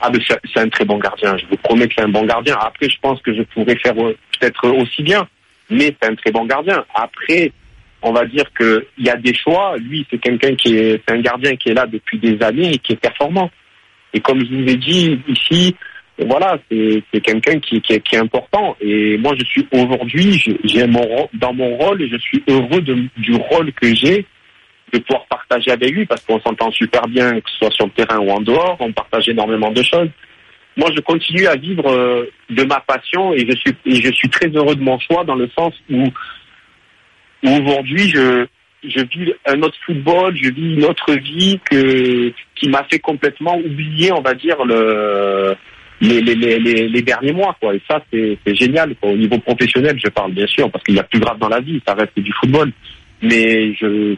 Ah 0.00 0.10
mais 0.12 0.18
c'est 0.28 0.38
c'est 0.52 0.60
un 0.60 0.68
très 0.68 0.84
bon 0.84 0.98
gardien, 0.98 1.36
je 1.38 1.46
vous 1.46 1.56
promets 1.56 1.88
que 1.88 1.94
c'est 1.96 2.02
un 2.04 2.08
bon 2.08 2.24
gardien. 2.26 2.56
Après 2.60 2.88
je 2.88 2.96
pense 3.00 3.20
que 3.22 3.34
je 3.34 3.42
pourrais 3.42 3.76
faire 3.76 3.94
euh, 3.98 4.16
peut-être 4.38 4.68
aussi 4.68 5.02
bien, 5.02 5.26
mais 5.70 5.96
c'est 6.00 6.08
un 6.10 6.14
très 6.14 6.30
bon 6.30 6.44
gardien. 6.44 6.84
Après 6.94 7.50
on 8.06 8.12
va 8.12 8.24
dire 8.24 8.44
que 8.54 8.86
il 8.98 9.06
y 9.06 9.10
a 9.10 9.16
des 9.16 9.34
choix. 9.34 9.76
Lui, 9.78 10.06
c'est 10.10 10.18
quelqu'un 10.18 10.54
qui 10.54 10.76
est, 10.76 11.02
un 11.10 11.20
gardien 11.20 11.56
qui 11.56 11.70
est 11.70 11.74
là 11.74 11.86
depuis 11.86 12.18
des 12.18 12.40
années 12.42 12.74
et 12.74 12.78
qui 12.78 12.92
est 12.92 13.00
performant. 13.00 13.50
Et 14.14 14.20
comme 14.20 14.40
je 14.40 14.54
vous 14.54 14.68
ai 14.68 14.76
dit 14.76 15.18
ici, 15.28 15.74
voilà, 16.18 16.58
c'est 16.70 17.20
quelqu'un 17.20 17.58
qui, 17.58 17.82
est, 17.88 18.16
important. 18.16 18.76
Et 18.80 19.18
moi, 19.18 19.34
je 19.38 19.44
suis 19.44 19.66
aujourd'hui, 19.72 20.42
dans 21.34 21.52
mon 21.52 21.76
rôle 21.76 22.00
et 22.00 22.08
je 22.08 22.16
suis 22.16 22.42
heureux 22.48 22.80
du 22.80 23.34
rôle 23.34 23.72
que 23.72 23.94
j'ai 23.94 24.24
de 24.92 25.00
pouvoir 25.00 25.26
partager 25.26 25.72
avec 25.72 25.90
lui 25.90 26.06
parce 26.06 26.24
qu'on 26.24 26.40
s'entend 26.40 26.70
super 26.70 27.02
bien, 27.08 27.40
que 27.40 27.50
ce 27.50 27.56
soit 27.58 27.72
sur 27.72 27.86
le 27.86 27.92
terrain 27.92 28.20
ou 28.20 28.30
en 28.30 28.40
dehors. 28.40 28.76
On 28.78 28.92
partage 28.92 29.28
énormément 29.28 29.72
de 29.72 29.82
choses. 29.82 30.08
Moi, 30.76 30.90
je 30.94 31.00
continue 31.00 31.46
à 31.48 31.56
vivre 31.56 31.90
euh, 31.90 32.30
de 32.50 32.62
ma 32.64 32.80
passion 32.80 33.32
et 33.34 33.46
je 33.46 34.12
suis 34.12 34.28
très 34.28 34.48
heureux 34.48 34.76
de 34.76 34.82
mon 34.82 34.98
choix 35.00 35.24
dans 35.24 35.34
le 35.34 35.48
sens 35.58 35.74
où 35.90 36.04
aujourd'hui 37.42 38.08
je 38.08 38.46
je 38.84 39.00
vis 39.00 39.32
un 39.46 39.60
autre 39.62 39.76
football, 39.84 40.36
je 40.40 40.50
vis 40.50 40.74
une 40.74 40.84
autre 40.84 41.12
vie 41.14 41.58
que 41.68 42.32
qui 42.54 42.68
m'a 42.68 42.84
fait 42.84 42.98
complètement 43.00 43.56
oublier, 43.58 44.12
on 44.12 44.20
va 44.20 44.34
dire 44.34 44.64
le 44.64 45.54
les, 46.00 46.20
les, 46.20 46.34
les, 46.34 46.58
les, 46.88 47.02
derniers 47.02 47.32
mois 47.32 47.56
quoi. 47.58 47.74
Et 47.74 47.80
ça 47.88 48.02
c'est 48.12 48.38
c'est 48.46 48.54
génial 48.54 48.94
quoi. 48.96 49.10
Au 49.10 49.16
niveau 49.16 49.38
professionnel, 49.38 49.98
je 50.02 50.08
parle 50.10 50.32
bien 50.32 50.46
sûr 50.46 50.70
parce 50.70 50.84
qu'il 50.84 50.94
y 50.94 51.00
a 51.00 51.04
plus 51.04 51.20
grave 51.20 51.38
dans 51.38 51.48
la 51.48 51.60
vie, 51.60 51.80
ça 51.86 51.94
reste 51.94 52.18
du 52.18 52.32
football. 52.32 52.70
Mais 53.22 53.74
je 53.74 54.14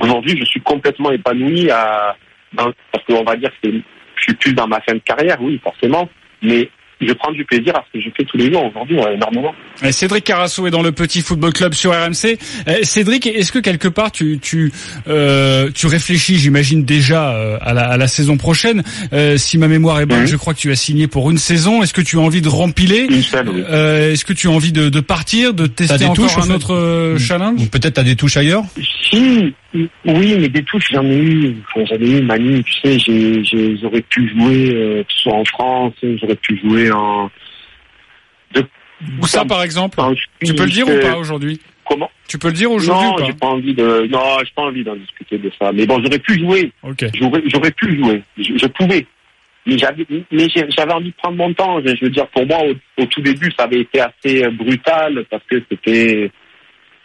aujourd'hui 0.00 0.36
je 0.38 0.44
suis 0.44 0.60
complètement 0.60 1.10
épanoui 1.10 1.70
à 1.70 2.16
dans- 2.52 2.72
parce 2.92 3.04
qu'on 3.06 3.24
va 3.24 3.36
dire 3.36 3.50
que 3.62 3.70
je 3.70 4.22
suis 4.22 4.34
plus 4.34 4.54
dans 4.54 4.68
ma 4.68 4.80
fin 4.80 4.94
de 4.94 5.00
carrière, 5.00 5.36
oui 5.42 5.60
forcément, 5.62 6.08
mais 6.42 6.70
je 7.00 7.12
prends 7.12 7.32
du 7.32 7.44
plaisir 7.44 7.74
à 7.76 7.84
ce 7.92 7.98
que 7.98 8.04
je 8.04 8.10
fais 8.16 8.24
tous 8.24 8.36
les 8.38 8.50
jours 8.50 8.64
aujourd'hui, 8.64 8.96
ouais, 8.98 9.14
énormément. 9.14 9.54
Et 9.82 9.92
Cédric 9.92 10.24
Carasso 10.24 10.66
est 10.66 10.70
dans 10.70 10.82
le 10.82 10.92
petit 10.92 11.20
football 11.20 11.52
club 11.52 11.74
sur 11.74 11.92
RMC. 11.92 12.38
Euh, 12.68 12.76
Cédric, 12.82 13.26
est-ce 13.26 13.52
que 13.52 13.58
quelque 13.58 13.88
part 13.88 14.10
tu 14.10 14.38
tu 14.40 14.72
euh, 15.08 15.70
tu 15.74 15.86
réfléchis, 15.86 16.36
j'imagine 16.38 16.84
déjà 16.84 17.30
euh, 17.34 17.58
à, 17.60 17.74
la, 17.74 17.88
à 17.88 17.96
la 17.96 18.08
saison 18.08 18.36
prochaine. 18.36 18.82
Euh, 19.12 19.36
si 19.36 19.58
ma 19.58 19.68
mémoire 19.68 20.00
est 20.00 20.06
bonne, 20.06 20.26
je 20.26 20.36
crois 20.36 20.54
que 20.54 20.58
tu 20.58 20.70
as 20.72 20.76
signé 20.76 21.06
pour 21.06 21.30
une 21.30 21.38
saison. 21.38 21.82
Est-ce 21.82 21.92
que 21.94 22.00
tu 22.00 22.16
as 22.18 22.20
envie 22.22 22.40
de 22.40 22.48
rempiler 22.48 23.06
Une 23.10 23.22
seule, 23.22 23.48
oui. 23.50 23.62
euh, 23.68 24.12
Est-ce 24.12 24.24
que 24.24 24.32
tu 24.32 24.48
as 24.48 24.50
envie 24.50 24.72
de, 24.72 24.88
de 24.88 25.00
partir, 25.00 25.52
de 25.54 25.66
tester 25.66 25.98
des 25.98 26.04
encore 26.06 26.16
touches, 26.26 26.38
en 26.38 26.42
un 26.42 26.46
fait 26.46 26.52
autre 26.54 26.74
euh, 26.74 27.18
challenge? 27.18 27.60
Ou 27.60 27.66
peut-être 27.66 27.94
t'as 27.94 28.02
des 28.04 28.16
touches 28.16 28.36
ailleurs? 28.38 28.64
Si, 29.10 29.54
oui, 29.74 30.36
mais 30.38 30.48
des 30.48 30.62
touches, 30.62 30.90
j'en 30.92 31.04
ai 31.04 31.18
eu. 31.18 31.56
Enfin, 31.68 31.84
j'en 31.90 31.96
ai 32.00 32.18
eu, 32.18 32.22
Manu, 32.22 32.62
tu 32.64 32.72
sais, 32.80 32.98
j'ai, 32.98 33.44
j'ai, 33.44 33.76
j'aurais 33.78 34.02
pu 34.02 34.28
jouer, 34.30 34.70
euh, 34.74 35.02
que 35.02 35.12
ce 35.12 35.18
soit 35.24 35.34
en 35.34 35.44
France, 35.44 35.94
j'aurais 36.02 36.36
pu 36.36 36.58
jouer 36.62 36.90
en... 36.92 37.30
Où 39.20 39.26
ça, 39.26 39.44
par 39.44 39.62
exemple 39.62 40.00
en 40.00 40.14
Tu 40.42 40.54
peux 40.54 40.64
le 40.64 40.70
dire 40.70 40.88
ou 40.88 40.98
pas 41.02 41.18
aujourd'hui? 41.18 41.60
Comment? 41.84 42.10
Tu 42.26 42.38
peux 42.38 42.48
le 42.48 42.54
dire 42.54 42.70
aujourd'hui 42.70 43.06
Non, 43.06 43.26
j'ai 43.26 43.32
pas 43.34 43.46
envie 43.48 43.74
de... 43.74 44.06
Non, 44.10 44.38
j'ai 44.40 44.50
pas 44.56 44.62
envie 44.62 44.82
d'en 44.82 44.96
discuter 44.96 45.36
de 45.38 45.52
ça. 45.58 45.70
Mais 45.72 45.86
bon, 45.86 46.02
j'aurais 46.02 46.18
pu 46.18 46.38
jouer. 46.38 46.72
Ok. 46.82 47.04
J'aurais, 47.14 47.42
j'aurais 47.46 47.70
pu 47.72 47.96
jouer. 47.98 48.22
Je, 48.38 48.56
je 48.56 48.66
pouvais. 48.68 49.06
Mais 49.66 49.76
j'avais, 49.76 50.06
mais 50.30 50.48
j'ai- 50.48 50.70
j'avais 50.70 50.92
envie 50.92 51.10
de 51.10 51.16
prendre 51.16 51.36
mon 51.36 51.52
temps. 51.52 51.80
Je, 51.84 52.04
veux 52.04 52.10
dire, 52.10 52.26
pour 52.28 52.46
moi, 52.46 52.58
au, 52.64 53.02
au 53.02 53.06
tout 53.06 53.20
début, 53.20 53.52
ça 53.56 53.64
avait 53.64 53.80
été 53.80 54.00
assez 54.00 54.44
euh, 54.44 54.50
brutal 54.50 55.24
parce 55.30 55.42
que 55.48 55.62
c'était, 55.70 56.30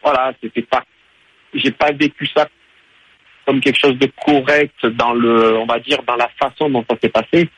voilà, 0.04 0.32
c'était 0.42 0.62
pas, 0.62 0.84
j'ai 1.54 1.72
pas 1.72 1.92
vécu 1.92 2.28
ça 2.36 2.48
comme 3.46 3.60
quelque 3.60 3.80
chose 3.80 3.98
de 3.98 4.10
correct 4.24 4.86
dans 4.86 5.14
le, 5.14 5.58
on 5.58 5.66
va 5.66 5.80
dire, 5.80 6.02
dans 6.04 6.16
la 6.16 6.30
façon 6.40 6.70
dont 6.70 6.86
ça 6.90 6.96
s'est 7.02 7.10
passé. 7.10 7.50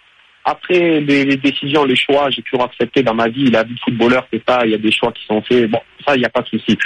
Après, 0.46 1.00
les, 1.02 1.24
les 1.26 1.38
décisions, 1.38 1.86
les 1.86 1.96
choix, 1.96 2.30
j'ai 2.30 2.42
toujours 2.42 2.66
accepté 2.66 3.04
dans 3.04 3.14
ma 3.14 3.28
vie. 3.30 3.50
La 3.50 3.64
vie 3.64 3.76
de 3.76 3.80
footballeur, 3.80 4.28
c'est 4.32 4.42
ça. 4.48 4.62
Il 4.66 4.72
y 4.72 4.76
a 4.76 4.78
des 4.78 4.92
choix 4.92 5.12
qui 5.12 5.26
sont 5.26 5.42
faits. 5.42 5.70
Bon, 5.70 5.80
ça, 6.06 6.16
il 6.16 6.20
n'y 6.20 6.26
a 6.26 6.30
pas 6.30 6.42
de 6.42 6.48
souci. 6.48 6.78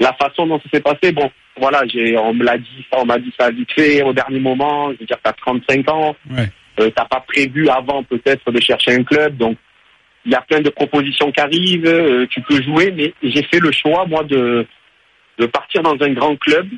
La 0.00 0.12
façon 0.14 0.46
dont 0.46 0.60
ça 0.60 0.68
s'est 0.72 0.80
passé, 0.80 1.12
bon, 1.12 1.30
voilà, 1.56 1.82
j'ai, 1.86 2.16
on 2.16 2.32
me 2.34 2.44
l'a 2.44 2.56
dit 2.58 2.86
ça, 2.90 2.98
on 3.00 3.04
m'a 3.04 3.18
dit 3.18 3.32
ça 3.38 3.50
vite 3.50 3.70
fait 3.72 4.02
au 4.02 4.12
dernier 4.12 4.40
moment. 4.40 4.92
Je 4.92 4.98
veux 5.00 5.06
dire, 5.06 5.18
t'as 5.22 5.32
35 5.32 5.88
ans. 5.90 6.16
Ouais. 6.30 6.48
Euh, 6.80 6.90
t'as 6.94 7.06
pas 7.06 7.20
prévu 7.26 7.68
avant 7.68 8.04
peut-être 8.04 8.50
de 8.52 8.60
chercher 8.60 8.92
un 8.94 9.02
club, 9.02 9.36
donc 9.36 9.56
il 10.24 10.30
y 10.30 10.34
a 10.36 10.40
plein 10.42 10.60
de 10.60 10.70
propositions 10.70 11.32
qui 11.32 11.40
arrivent. 11.40 11.86
euh, 11.86 12.26
tu 12.30 12.40
peux 12.42 12.62
jouer, 12.62 12.92
mais 12.96 13.12
j'ai 13.22 13.42
fait 13.44 13.58
le 13.58 13.72
choix 13.72 14.06
moi 14.06 14.22
de 14.22 14.64
de 15.38 15.46
partir 15.46 15.82
dans 15.82 15.96
un 16.00 16.12
grand 16.12 16.36
club, 16.36 16.68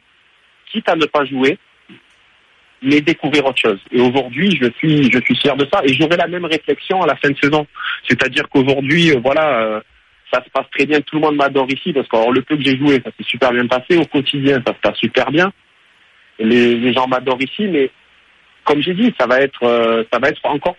quitte 0.70 0.88
à 0.88 0.96
ne 0.96 1.06
pas 1.06 1.24
jouer, 1.24 1.58
mais 2.82 3.00
découvrir 3.00 3.44
autre 3.46 3.60
chose. 3.60 3.80
Et 3.90 4.00
aujourd'hui, 4.00 4.58
je 4.60 4.70
suis 4.78 5.10
je 5.10 5.18
suis 5.20 5.36
fier 5.36 5.56
de 5.56 5.66
ça, 5.72 5.82
et 5.84 5.92
j'aurai 5.94 6.16
la 6.16 6.28
même 6.28 6.44
réflexion 6.44 7.02
à 7.02 7.06
la 7.06 7.16
fin 7.16 7.30
de 7.30 7.36
saison. 7.38 7.66
C'est-à-dire 8.08 8.48
qu'aujourd'hui, 8.48 9.10
euh, 9.10 9.20
voilà. 9.22 9.60
euh, 9.60 9.80
ça 10.32 10.44
se 10.44 10.50
passe 10.50 10.66
très 10.70 10.86
bien, 10.86 11.00
tout 11.00 11.16
le 11.16 11.22
monde 11.22 11.34
m'adore 11.34 11.66
ici 11.70 11.92
parce 11.92 12.06
que 12.06 12.32
le 12.32 12.42
peu 12.42 12.56
que 12.56 12.62
j'ai 12.62 12.78
joué, 12.78 13.02
ça 13.04 13.10
s'est 13.10 13.24
super 13.24 13.50
bien 13.52 13.66
passé. 13.66 13.96
Au 13.96 14.04
quotidien, 14.04 14.62
ça 14.64 14.72
se 14.74 14.78
passe 14.78 14.96
super 14.96 15.28
bien. 15.32 15.52
Les, 16.38 16.76
les 16.76 16.92
gens 16.92 17.08
m'adorent 17.08 17.42
ici, 17.42 17.66
mais 17.66 17.90
comme 18.62 18.80
j'ai 18.80 18.94
dit, 18.94 19.12
ça 19.18 19.26
va 19.26 19.40
être, 19.40 19.64
euh, 19.64 20.04
ça 20.12 20.20
va 20.20 20.28
être 20.28 20.44
encore, 20.44 20.76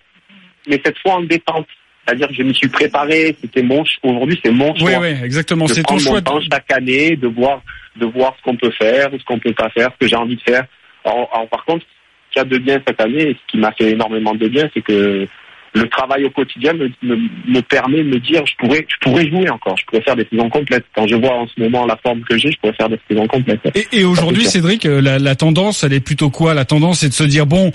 mais 0.67 0.81
cette 0.83 0.97
fois 0.99 1.15
en 1.15 1.21
détente. 1.23 1.67
C'est-à-dire 2.11 2.27
que 2.27 2.33
je 2.33 2.43
m'y 2.43 2.53
suis 2.53 2.67
préparé. 2.67 3.37
C'était 3.39 3.63
mon, 3.63 3.85
aujourd'hui, 4.03 4.37
c'est 4.43 4.51
mon 4.51 4.75
choix 4.75 4.89
Oui, 4.89 4.95
oui, 4.99 5.15
exactement. 5.23 5.65
C'est 5.67 5.81
ton 5.81 5.97
choix. 5.97 6.21
temps 6.21 6.41
chaque 6.41 6.69
année, 6.73 7.15
de 7.15 7.27
voir, 7.27 7.61
de 7.95 8.05
voir 8.05 8.35
ce 8.37 8.43
qu'on 8.43 8.57
peut 8.57 8.71
faire, 8.71 9.07
ce 9.17 9.23
qu'on 9.23 9.39
peut 9.39 9.53
pas 9.53 9.69
faire, 9.69 9.91
ce 9.93 9.97
que 9.97 10.07
j'ai 10.07 10.17
envie 10.17 10.35
de 10.35 10.41
faire. 10.41 10.65
Alors, 11.05 11.29
alors, 11.33 11.47
par 11.47 11.63
contre, 11.63 11.85
ce 11.85 12.33
qu'il 12.33 12.41
y 12.41 12.45
a 12.45 12.49
de 12.49 12.57
bien 12.57 12.81
cette 12.85 12.99
année, 12.99 13.29
et 13.29 13.33
ce 13.33 13.51
qui 13.51 13.57
m'a 13.57 13.71
fait 13.71 13.91
énormément 13.91 14.35
de 14.35 14.45
bien, 14.49 14.69
c'est 14.73 14.81
que 14.81 15.25
le 15.73 15.87
travail 15.87 16.25
au 16.25 16.29
quotidien 16.29 16.73
me, 16.73 16.89
me, 17.01 17.15
me 17.47 17.61
permet 17.61 17.99
de 17.99 18.09
me 18.09 18.19
dire, 18.19 18.45
je 18.45 18.53
pourrais, 18.57 18.85
je 18.89 18.95
pourrais 19.01 19.29
jouer 19.29 19.49
encore, 19.49 19.77
je 19.77 19.85
pourrais 19.85 20.01
faire 20.01 20.15
des 20.15 20.27
saisons 20.29 20.49
complètes. 20.49 20.85
Quand 20.95 21.07
je 21.07 21.15
vois 21.15 21.33
en 21.33 21.47
ce 21.47 21.61
moment 21.61 21.85
la 21.85 21.97
forme 21.97 22.21
que 22.21 22.37
j'ai, 22.37 22.51
je 22.51 22.57
pourrais 22.59 22.73
faire 22.73 22.89
des 22.89 22.99
saisons 23.09 23.27
complètes. 23.27 23.61
Et, 23.75 23.87
et 23.99 24.03
aujourd'hui, 24.03 24.45
Cédric, 24.45 24.85
euh, 24.85 25.01
la, 25.01 25.17
la 25.19 25.35
tendance, 25.35 25.83
elle 25.83 25.93
est 25.93 25.99
plutôt 26.01 26.29
quoi? 26.29 26.53
La 26.53 26.65
tendance, 26.65 26.99
c'est 26.99 27.09
de 27.09 27.13
se 27.13 27.23
dire 27.23 27.45
bon, 27.45 27.71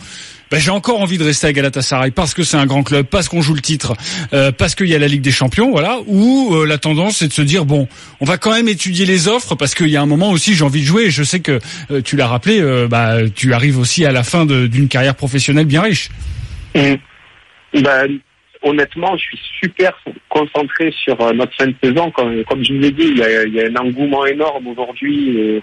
ben, 0.50 0.58
j'ai 0.60 0.70
encore 0.70 1.00
envie 1.00 1.18
de 1.18 1.24
rester 1.24 1.46
à 1.48 1.52
Galatasaray 1.52 2.10
parce 2.10 2.34
que 2.34 2.42
c'est 2.42 2.56
un 2.58 2.66
grand 2.66 2.82
club, 2.82 3.06
parce 3.06 3.28
qu'on 3.28 3.40
joue 3.42 3.54
le 3.54 3.60
titre, 3.62 3.94
euh, 4.32 4.52
parce 4.52 4.74
qu'il 4.74 4.86
y 4.88 4.94
a 4.94 4.98
la 4.98 5.08
Ligue 5.08 5.22
des 5.22 5.32
Champions, 5.32 5.70
voilà. 5.70 5.98
Ou 6.06 6.54
euh, 6.54 6.66
la 6.66 6.78
tendance, 6.78 7.16
c'est 7.16 7.28
de 7.28 7.32
se 7.32 7.42
dire 7.42 7.64
bon, 7.64 7.88
on 8.20 8.24
va 8.26 8.36
quand 8.36 8.52
même 8.52 8.68
étudier 8.68 9.06
les 9.06 9.26
offres 9.26 9.54
parce 9.54 9.74
qu'il 9.74 9.88
y 9.88 9.96
a 9.96 10.02
un 10.02 10.06
moment 10.06 10.30
aussi, 10.30 10.54
j'ai 10.54 10.64
envie 10.64 10.82
de 10.82 10.86
jouer. 10.86 11.04
Et 11.06 11.10
je 11.10 11.22
sais 11.22 11.40
que 11.40 11.58
euh, 11.90 12.02
tu 12.02 12.16
l'as 12.16 12.28
rappelé, 12.28 12.60
euh, 12.60 12.86
bah, 12.88 13.16
tu 13.34 13.54
arrives 13.54 13.78
aussi 13.78 14.04
à 14.04 14.12
la 14.12 14.22
fin 14.22 14.44
de- 14.44 14.66
d'une 14.66 14.88
carrière 14.88 15.14
professionnelle 15.14 15.66
bien 15.66 15.80
riche. 15.82 16.10
Mm. 16.74 16.94
Ben, 17.82 18.18
honnêtement, 18.62 19.16
je 19.16 19.24
suis 19.24 19.40
super 19.60 19.98
concentré 20.28 20.92
sur 20.92 21.20
euh, 21.20 21.32
notre 21.32 21.54
fin 21.54 21.66
de 21.66 21.74
saison. 21.82 22.10
Comme, 22.10 22.64
je 22.64 22.72
vous 22.72 22.80
l'ai 22.80 22.90
dit, 22.90 23.08
il 23.08 23.18
y 23.18 23.60
a, 23.60 23.66
un 23.66 23.76
engouement 23.76 24.26
énorme 24.26 24.68
aujourd'hui, 24.68 25.62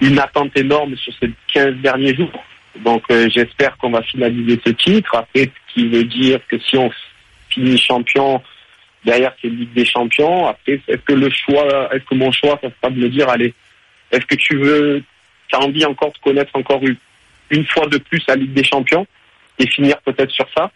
une 0.00 0.18
attente 0.18 0.56
énorme 0.56 0.96
sur 0.96 1.12
ces 1.20 1.30
15 1.52 1.76
derniers 1.76 2.14
jours. 2.14 2.44
Donc 2.82 3.04
euh, 3.10 3.28
j'espère 3.30 3.76
qu'on 3.76 3.90
va 3.90 4.02
finaliser 4.02 4.60
ce 4.64 4.70
titre. 4.70 5.14
Après, 5.14 5.44
ce 5.44 5.74
qui 5.74 5.88
veut 5.88 6.04
dire 6.04 6.40
que 6.48 6.58
si 6.58 6.76
on 6.76 6.90
finit 7.48 7.78
champion, 7.78 8.42
derrière 9.04 9.32
c'est 9.40 9.48
Ligue 9.48 9.72
des 9.72 9.84
Champions. 9.84 10.46
Après, 10.46 10.80
est-ce 10.88 11.00
que 11.02 11.12
le 11.12 11.30
choix, 11.30 11.88
est-ce 11.94 12.04
que 12.04 12.14
mon 12.14 12.32
choix, 12.32 12.58
ça 12.62 12.68
sera 12.70 12.90
de 12.90 12.98
me 12.98 13.08
dire, 13.08 13.28
allez, 13.28 13.54
est-ce 14.10 14.26
que 14.26 14.34
tu 14.34 14.56
veux, 14.56 15.02
tu 15.48 15.56
as 15.56 15.60
envie 15.60 15.84
encore 15.84 16.12
de 16.12 16.18
connaître 16.18 16.50
encore 16.54 16.80
une 17.50 17.66
fois 17.66 17.86
de 17.86 17.98
plus 17.98 18.22
la 18.26 18.36
Ligue 18.36 18.52
des 18.52 18.64
Champions 18.64 19.06
et 19.58 19.66
finir 19.66 20.00
peut-être 20.02 20.32
sur 20.32 20.46
ça? 20.56 20.70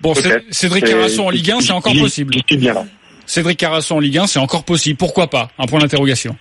Bon. 0.00 0.14
Cédric 0.14 0.86
C'est- 0.86 0.92
Carasso 0.92 1.22
en 1.24 1.30
Ligue 1.30 1.50
1, 1.50 1.60
c'est 1.60 1.72
encore 1.72 1.94
possible. 1.94 2.34
bien 2.50 2.74
là. 2.74 2.84
Cédric 3.24 3.58
Carasso 3.58 3.94
en 3.94 4.00
Ligue 4.00 4.18
1, 4.18 4.26
c'est 4.26 4.38
encore 4.38 4.64
possible. 4.64 4.96
Pourquoi 4.96 5.28
pas? 5.28 5.50
Un 5.58 5.66
point 5.66 5.80
d'interrogation. 5.80 6.36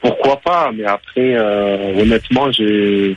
Pourquoi 0.00 0.40
pas 0.40 0.70
Mais 0.74 0.84
après, 0.84 1.34
euh, 1.36 2.00
honnêtement, 2.00 2.50
j'ai 2.52 3.16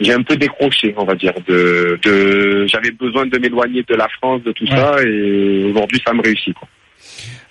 j'ai 0.00 0.12
un 0.12 0.22
peu 0.22 0.36
décroché, 0.36 0.94
on 0.96 1.04
va 1.04 1.14
dire. 1.16 1.32
De, 1.48 1.98
de 2.02 2.66
j'avais 2.68 2.92
besoin 2.92 3.26
de 3.26 3.36
m'éloigner 3.38 3.82
de 3.88 3.94
la 3.96 4.06
France, 4.08 4.42
de 4.44 4.52
tout 4.52 4.64
Ouais. 4.64 4.76
ça, 4.76 4.96
et 5.02 5.64
aujourd'hui, 5.64 6.00
ça 6.06 6.12
me 6.12 6.22
réussit. 6.22 6.54
Quoi. 6.54 6.68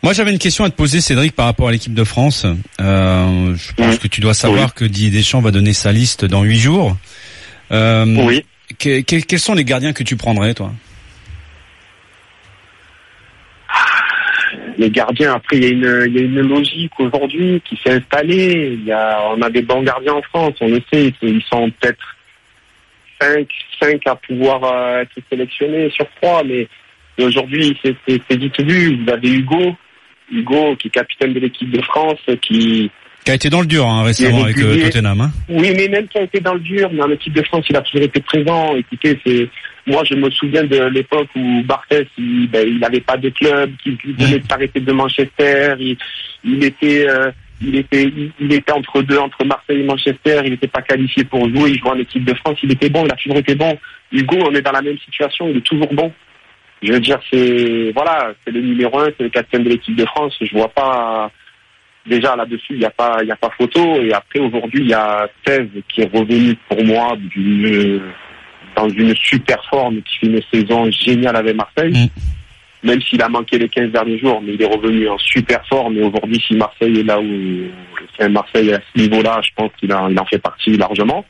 Moi, 0.01 0.13
j'avais 0.13 0.31
une 0.31 0.37
question 0.39 0.63
à 0.63 0.69
te 0.69 0.75
poser, 0.75 1.01
Cédric, 1.01 1.35
par 1.35 1.45
rapport 1.47 1.67
à 1.67 1.71
l'équipe 1.71 1.93
de 1.93 2.03
France. 2.05 2.45
Euh, 2.79 3.53
je 3.55 3.73
pense 3.73 3.93
Mhm. 3.95 3.97
que 3.99 4.07
tu 4.07 4.21
dois 4.21 4.33
savoir 4.33 4.73
que 4.73 4.85
Didier 4.85 5.09
Deschamps 5.09 5.41
va 5.41 5.51
donner 5.51 5.73
sa 5.73 5.91
liste 5.91 6.23
dans 6.23 6.43
huit 6.43 6.59
jours. 6.59 6.95
Euh, 7.71 8.05
Oui. 8.25 8.45
Que- 8.79 9.01
que- 9.01 9.25
quels 9.25 9.39
sont 9.39 9.53
les 9.53 9.63
gardiens 9.63 9.93
que 9.93 10.03
tu 10.03 10.15
prendrais, 10.17 10.53
toi 10.53 10.71
les 14.77 14.89
gardiens, 14.91 15.33
après, 15.33 15.57
il 15.57 15.63
y, 15.63 15.65
a 15.65 15.69
une, 15.69 16.13
y 16.13 16.19
a 16.19 16.21
une 16.21 16.41
logique 16.41 16.99
aujourd'hui 16.99 17.61
qui 17.65 17.75
s'est 17.77 17.93
installée. 17.93 18.79
Y 18.85 18.91
a, 18.91 19.19
on 19.31 19.41
a 19.41 19.49
des 19.49 19.61
bons 19.61 19.81
gardiens 19.81 20.13
en 20.13 20.21
France, 20.21 20.53
on 20.61 20.67
le 20.67 20.81
sait. 20.91 21.11
Ils 21.21 21.41
sont 21.43 21.69
peut-être 21.71 22.15
5, 23.19 23.47
5 23.81 24.01
à 24.05 24.15
pouvoir 24.15 24.63
euh, 24.63 25.01
être 25.01 25.19
sélectionnés 25.29 25.89
sur 25.89 26.05
3, 26.21 26.43
mais 26.43 26.67
aujourd'hui, 27.19 27.77
c'est 27.83 28.37
vite 28.37 28.61
vu. 28.61 29.03
Vous 29.03 29.11
avez 29.11 29.29
Hugo, 29.29 29.75
Hugo 30.31 30.75
qui 30.75 30.89
est 30.89 30.91
capitaine 30.91 31.33
de 31.33 31.39
l'équipe 31.39 31.71
de 31.71 31.81
France, 31.81 32.19
qui, 32.41 32.91
qui 33.27 33.31
a 33.31 33.35
été 33.35 33.49
dans 33.49 33.59
le 33.59 33.67
dur 33.67 33.85
hein, 33.85 34.03
récemment 34.03 34.45
avec 34.45 34.57
euh, 34.57 34.81
Tottenham. 34.83 35.19
Hein. 35.19 35.31
Oui, 35.49 35.73
mais 35.75 35.89
même 35.89 36.07
qui 36.07 36.17
a 36.17 36.21
été 36.21 36.39
dans 36.39 36.53
le 36.53 36.61
dur, 36.61 36.89
mais 36.93 37.01
en 37.01 37.11
équipe 37.11 37.33
de 37.33 37.41
France, 37.41 37.65
il 37.69 37.75
a 37.75 37.81
toujours 37.81 38.05
été 38.05 38.21
présent. 38.21 38.73
Écoutez, 38.77 39.19
c'est 39.25 39.49
moi, 39.85 40.01
je 40.05 40.15
me 40.15 40.29
souviens 40.29 40.63
de 40.63 40.83
l'époque 40.85 41.27
où 41.35 41.61
Barthez, 41.63 42.07
il 42.17 42.49
ben, 42.49 42.79
n'avait 42.79 43.01
pas 43.01 43.17
de 43.17 43.27
club, 43.27 43.71
qu'il 43.83 43.97
venait 44.17 44.39
de 44.39 44.47
s'arrêter 44.47 44.79
de 44.79 44.93
Manchester, 44.93 45.75
il, 45.77 45.97
il 46.45 46.63
était, 46.63 47.05
euh, 47.05 47.29
il 47.61 47.75
était, 47.75 48.09
il, 48.39 48.53
était 48.53 48.71
entre 48.71 49.01
deux, 49.01 49.17
entre 49.17 49.43
Marseille 49.43 49.81
et 49.81 49.83
Manchester, 49.83 50.43
il 50.45 50.51
n'était 50.51 50.67
pas 50.67 50.81
qualifié 50.81 51.25
pour 51.25 51.49
jouer, 51.49 51.71
il 51.71 51.79
jouait 51.79 51.89
en 51.89 51.99
équipe 51.99 52.23
de 52.23 52.33
France, 52.33 52.57
il 52.63 52.71
était 52.71 52.89
bon, 52.89 53.03
il 53.05 53.11
a 53.11 53.15
toujours 53.15 53.39
été 53.39 53.55
bon. 53.55 53.77
Hugo, 54.13 54.37
on 54.39 54.55
est 54.55 54.61
dans 54.61 54.71
la 54.71 54.81
même 54.81 54.97
situation, 54.99 55.49
il 55.49 55.57
est 55.57 55.65
toujours 55.65 55.93
bon. 55.93 56.13
Je 56.81 56.93
veux 56.93 57.01
dire, 57.01 57.19
c'est 57.29 57.91
voilà, 57.93 58.31
c'est 58.45 58.51
le 58.51 58.61
numéro 58.61 58.99
un, 58.99 59.09
c'est 59.17 59.23
le 59.23 59.29
capitaine 59.29 59.63
de 59.63 59.69
l'équipe 59.69 59.97
de 59.97 60.05
France. 60.05 60.33
Je 60.39 60.53
vois 60.53 60.69
pas 60.69 61.29
déjà 62.07 62.35
là-dessus, 62.35 62.73
il 62.73 62.79
n'y 62.79 62.85
a 62.85 62.91
pas, 62.91 63.19
il 63.23 63.31
a 63.31 63.35
pas 63.35 63.49
photo. 63.57 64.01
Et 64.01 64.13
après, 64.13 64.39
aujourd'hui, 64.39 64.81
il 64.81 64.89
y 64.89 64.93
a 64.93 65.27
16 65.45 65.67
qui 65.87 66.01
est 66.01 66.11
revenu 66.11 66.55
pour 66.69 66.83
moi 66.83 67.15
d'une, 67.17 68.01
dans 68.75 68.89
une 68.89 69.15
super 69.15 69.63
forme, 69.69 70.01
qui 70.01 70.19
fait 70.19 70.27
une 70.27 70.41
saison 70.51 70.89
géniale 70.91 71.35
avec 71.35 71.55
Marseille. 71.55 71.93
Mm. 71.93 72.87
Même 72.87 73.01
s'il 73.01 73.21
a 73.21 73.27
manqué 73.27 73.57
les 73.57 73.69
15 73.69 73.91
derniers 73.91 74.19
jours, 74.19 74.41
mais 74.41 74.53
il 74.53 74.61
est 74.61 74.65
revenu 74.65 75.09
en 75.09 75.17
super 75.17 75.65
forme. 75.67 75.97
Et 75.97 76.03
aujourd'hui, 76.03 76.41
si 76.47 76.55
Marseille 76.55 76.99
est 76.99 77.03
là 77.03 77.19
où, 77.19 77.25
c'est 78.17 78.29
Marseille 78.29 78.73
à 78.73 78.79
ce 78.79 79.01
niveau-là, 79.01 79.41
je 79.43 79.49
pense 79.55 79.71
qu'il 79.77 79.91
en, 79.93 80.09
il 80.09 80.19
en 80.19 80.25
fait 80.25 80.37
partie 80.37 80.77
largement. 80.77 81.25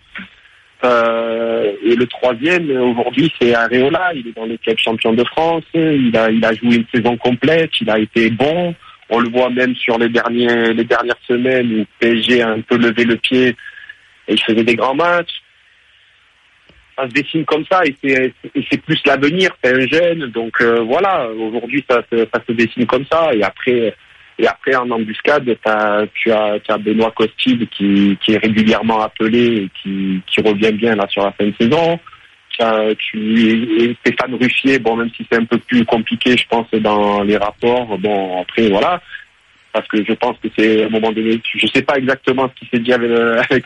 Euh, 0.84 1.72
et 1.84 1.96
le 1.96 2.05
troisième, 2.05 2.69
aujourd'hui, 2.69 3.31
c'est 3.39 3.55
Areola. 3.55 4.12
Il 4.13 4.27
est 4.27 4.36
dans 4.36 4.46
l'équipe 4.46 4.77
champion 4.77 5.13
de 5.13 5.24
France. 5.24 5.63
Il 5.74 6.15
a, 6.15 6.29
il 6.29 6.43
a 6.46 6.53
joué 6.53 6.75
une 6.75 6.86
saison 6.93 7.17
complète. 7.17 7.72
Il 7.81 7.89
a 7.89 7.98
été 7.98 8.29
bon. 8.29 8.75
On 9.09 9.19
le 9.19 9.29
voit 9.29 9.49
même 9.49 9.75
sur 9.75 9.97
les 9.97 10.09
derniers, 10.09 10.73
les 10.73 10.83
dernières 10.83 11.19
semaines 11.27 11.81
où 11.81 11.85
PSG 11.99 12.41
a 12.41 12.49
un 12.49 12.61
peu 12.61 12.77
levé 12.77 13.05
le 13.05 13.15
pied 13.15 13.55
et 14.27 14.33
il 14.33 14.41
faisait 14.41 14.63
des 14.63 14.75
grands 14.75 14.95
matchs. 14.95 15.41
Ça 16.97 17.07
se 17.07 17.13
dessine 17.13 17.45
comme 17.45 17.63
ça 17.71 17.81
et 17.85 17.95
c'est 18.03 18.81
plus 18.81 18.99
l'avenir. 19.05 19.51
C'est 19.63 19.73
un 19.73 19.87
jeune, 19.87 20.31
donc 20.31 20.59
euh, 20.61 20.81
voilà. 20.81 21.29
Aujourd'hui, 21.29 21.85
ça, 21.89 22.01
ça 22.11 22.41
se 22.47 22.51
dessine 22.53 22.87
comme 22.87 23.05
ça. 23.09 23.33
Et 23.33 23.43
après, 23.43 23.93
et 24.39 24.75
en 24.75 24.89
embuscade, 24.91 25.57
tu 26.13 26.31
as, 26.31 26.77
Benoît 26.79 27.11
Costide 27.11 27.67
qui, 27.69 28.17
qui 28.23 28.33
est 28.33 28.37
régulièrement 28.37 29.01
appelé 29.01 29.63
et 29.63 29.69
qui, 29.81 30.21
qui 30.27 30.41
revient 30.41 30.73
bien 30.73 30.95
là 30.95 31.07
sur 31.09 31.23
la 31.23 31.31
fin 31.31 31.45
de 31.45 31.53
saison 31.59 31.99
tu 32.97 33.83
et 33.83 33.95
Stéphane 34.01 34.35
Ruffier, 34.35 34.79
bon, 34.79 34.95
même 34.95 35.09
si 35.15 35.25
c'est 35.31 35.37
un 35.37 35.45
peu 35.45 35.57
plus 35.57 35.85
compliqué, 35.85 36.35
je 36.37 36.47
pense, 36.49 36.69
dans 36.71 37.23
les 37.23 37.37
rapports, 37.37 37.97
bon, 37.97 38.41
après, 38.41 38.69
voilà. 38.69 39.01
Parce 39.73 39.87
que 39.89 40.03
je 40.03 40.13
pense 40.13 40.35
que 40.41 40.47
c'est 40.57 40.83
à 40.83 40.85
un 40.87 40.89
moment 40.89 41.11
donné, 41.11 41.39
je 41.55 41.67
sais 41.67 41.83
pas 41.83 41.97
exactement 41.97 42.49
ce 42.49 42.59
qui 42.59 42.69
s'est 42.71 42.79
dit 42.79 42.91
avec 42.91 43.09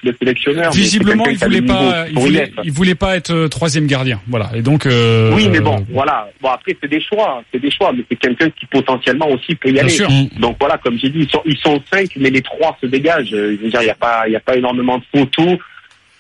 le, 0.04 0.14
sélectionneur. 0.20 0.74
Visiblement, 0.74 1.26
il 1.26 1.38
voulait 1.38 1.62
pas, 1.62 2.06
il 2.10 2.20
voulait, 2.20 2.52
il 2.66 2.72
voulait 2.72 2.96
pas 2.96 3.16
être 3.16 3.32
euh, 3.32 3.48
troisième 3.48 3.88
gardien, 3.88 4.20
voilà. 4.28 4.50
Et 4.54 4.62
donc. 4.62 4.86
Euh, 4.86 5.32
oui, 5.34 5.48
mais 5.50 5.62
bon, 5.62 5.86
voilà. 5.90 6.28
Bon, 6.42 6.50
après, 6.50 6.76
c'est 6.82 6.90
des 6.90 7.00
choix, 7.00 7.42
c'est 7.54 7.60
des 7.60 7.72
choix, 7.72 7.94
mais 7.94 8.04
c'est 8.10 8.18
quelqu'un 8.18 8.50
qui 8.50 8.66
potentiellement 8.66 9.30
aussi 9.30 9.56
peut 9.56 9.70
y 9.70 9.80
aller. 9.80 9.90
Sûr. 9.90 10.10
Donc 10.38 10.58
voilà, 10.60 10.78
comme 10.80 10.98
j'ai 11.00 11.10
dit, 11.10 11.20
ils 11.20 11.30
sont, 11.30 11.44
ils 11.46 11.58
sont 11.58 11.82
cinq, 11.90 12.10
mais 12.18 12.30
les 12.30 12.42
trois 12.42 12.78
se 12.82 12.88
dégagent. 12.88 13.30
Je 13.30 13.56
veux 13.62 13.70
dire, 13.70 13.82
il 13.82 13.86
n'y 13.86 13.90
a 13.90 13.96
pas, 13.96 14.24
il 14.28 14.34
y 14.34 14.36
a 14.36 14.42
pas 14.42 14.58
énormément 14.58 14.98
de 14.98 15.04
photos 15.18 15.60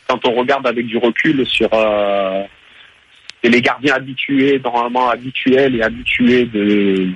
quand 0.08 0.26
on 0.26 0.36
regarde 0.36 0.68
avec 0.68 0.86
du 0.86 0.98
recul 0.98 1.46
sur. 1.46 1.70
Euh, 1.74 2.44
c'est 3.42 3.50
les 3.50 3.62
gardiens 3.62 3.96
habitués, 3.96 4.60
normalement 4.64 5.10
habituels 5.10 5.76
et 5.76 5.84
habitués 5.84 6.46
de. 6.46 7.10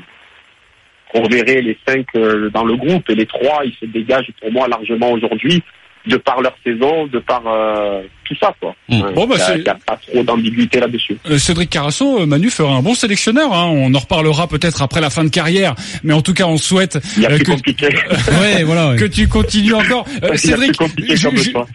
On 1.14 1.24
verrait 1.30 1.62
les 1.62 1.78
cinq 1.88 2.08
euh, 2.16 2.50
dans 2.50 2.66
le 2.66 2.76
groupe 2.76 3.10
et 3.10 3.16
les 3.16 3.26
trois, 3.26 3.64
ils 3.64 3.76
se 3.76 3.86
dégagent 3.86 4.32
pour 4.42 4.52
moi 4.52 4.68
largement 4.68 5.12
aujourd'hui 5.12 5.64
de 6.08 6.18
par 6.18 6.42
leur 6.42 6.56
saison, 6.64 7.08
de 7.08 7.20
par 7.20 7.42
euh, 7.48 8.02
tout 8.26 8.36
ça, 8.40 8.54
quoi. 8.60 8.76
Hmm. 8.90 9.14
bon, 9.14 9.28
bah, 9.28 9.36
il 9.56 9.64
n'y 9.64 9.68
a, 9.68 9.76
pas 9.76 9.98
trop 9.98 10.24
d'ambiguïté 10.24 10.80
là-dessus. 10.80 11.18
Euh, 11.30 11.38
Cédric 11.38 11.70
Carasso, 11.70 12.22
euh, 12.22 12.26
Manu 12.26 12.50
fera 12.50 12.76
un 12.76 12.82
bon 12.82 12.94
sélectionneur. 12.94 13.54
Hein. 13.54 13.70
On 13.72 13.94
en 13.94 14.00
reparlera 14.00 14.48
peut-être 14.48 14.82
après 14.82 15.02
la 15.02 15.10
fin 15.10 15.24
de 15.24 15.30
carrière, 15.30 15.76
mais 16.04 16.14
en 16.14 16.22
tout 16.22 16.34
cas, 16.34 16.46
on 16.46 16.58
souhaite 16.58 17.00
que, 17.00 18.42
ouais, 18.42 18.64
voilà, 18.66 18.96
que 18.98 19.06
tu 19.06 19.28
continues 19.28 19.74
encore. 19.74 20.06
Cédric, 20.36 20.78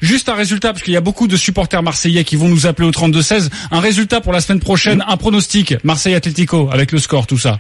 juste 0.01 0.29
un 0.29 0.35
résultat, 0.35 0.73
parce 0.73 0.83
qu'il 0.83 0.95
y 0.95 0.99
a 0.99 1.03
beaucoup 1.03 1.27
de 1.27 1.37
supporters 1.37 1.83
marseillais 1.83 2.25
qui 2.25 2.37
vont 2.37 2.49
nous 2.49 2.67
appeler 2.67 2.89
au 2.89 2.93
32-16. 2.93 3.51
Un 3.71 3.81
résultat 3.81 4.21
pour 4.21 4.33
la 4.33 4.41
semaine 4.41 4.61
prochaine, 4.61 5.05
un 5.07 5.17
pronostic, 5.17 5.75
Marseille 5.85 6.15
Atlético, 6.15 6.69
avec 6.73 6.93
le 6.93 6.99
score, 6.99 7.27
tout 7.27 7.39
ça. 7.39 7.59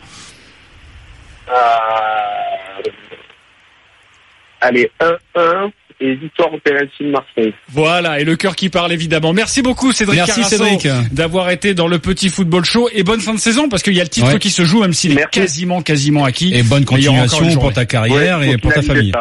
Allez, 4.61 4.91
1-1 5.01 5.73
et 6.01 6.15
victoire 6.15 6.51
au 6.53 6.59
Marseille. 7.05 7.55
Voilà, 7.69 8.21
et 8.21 8.25
le 8.25 8.37
cœur 8.37 8.57
qui 8.57 8.69
parle 8.69 8.93
évidemment. 8.93 9.33
Merci 9.33 9.63
beaucoup 9.63 9.93
Cédric 9.93 10.19
Merci 10.19 10.45
Cédric 10.45 10.89
d'avoir 11.13 11.51
été 11.51 11.75
dans 11.75 11.89
le 11.89 11.99
petit 11.99 12.29
football 12.29 12.65
show 12.65 12.89
et 12.93 13.03
bonne 13.03 13.21
fin 13.21 13.35
de 13.35 13.39
saison 13.39 13.69
parce 13.69 13.83
qu'il 13.83 13.95
y 13.95 14.01
a 14.01 14.05
le 14.05 14.09
titre 14.09 14.39
qui 14.39 14.51
se 14.51 14.65
joue 14.65 14.81
même 14.81 14.93
s'il 14.93 15.19
est 15.19 15.31
quasiment 15.31 15.83
quasiment 15.83 16.25
acquis. 16.25 16.55
Et 16.55 16.63
bonne 16.63 16.85
continuation 16.85 17.55
pour 17.59 17.73
ta 17.73 17.87
carrière 17.87 18.43
et 18.43 18.57
pour 18.57 18.73
ta 18.73 18.83
famille. 18.83 19.13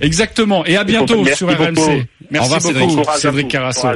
Exactement. 0.00 0.64
Et 0.66 0.76
à 0.76 0.84
bientôt 0.84 1.24
sur 1.34 1.48
RMC. 1.48 2.06
Merci 2.30 2.50
beaucoup 2.50 2.60
Cédric, 2.60 3.10
Cédric 3.16 3.48
Carasso. 3.48 3.88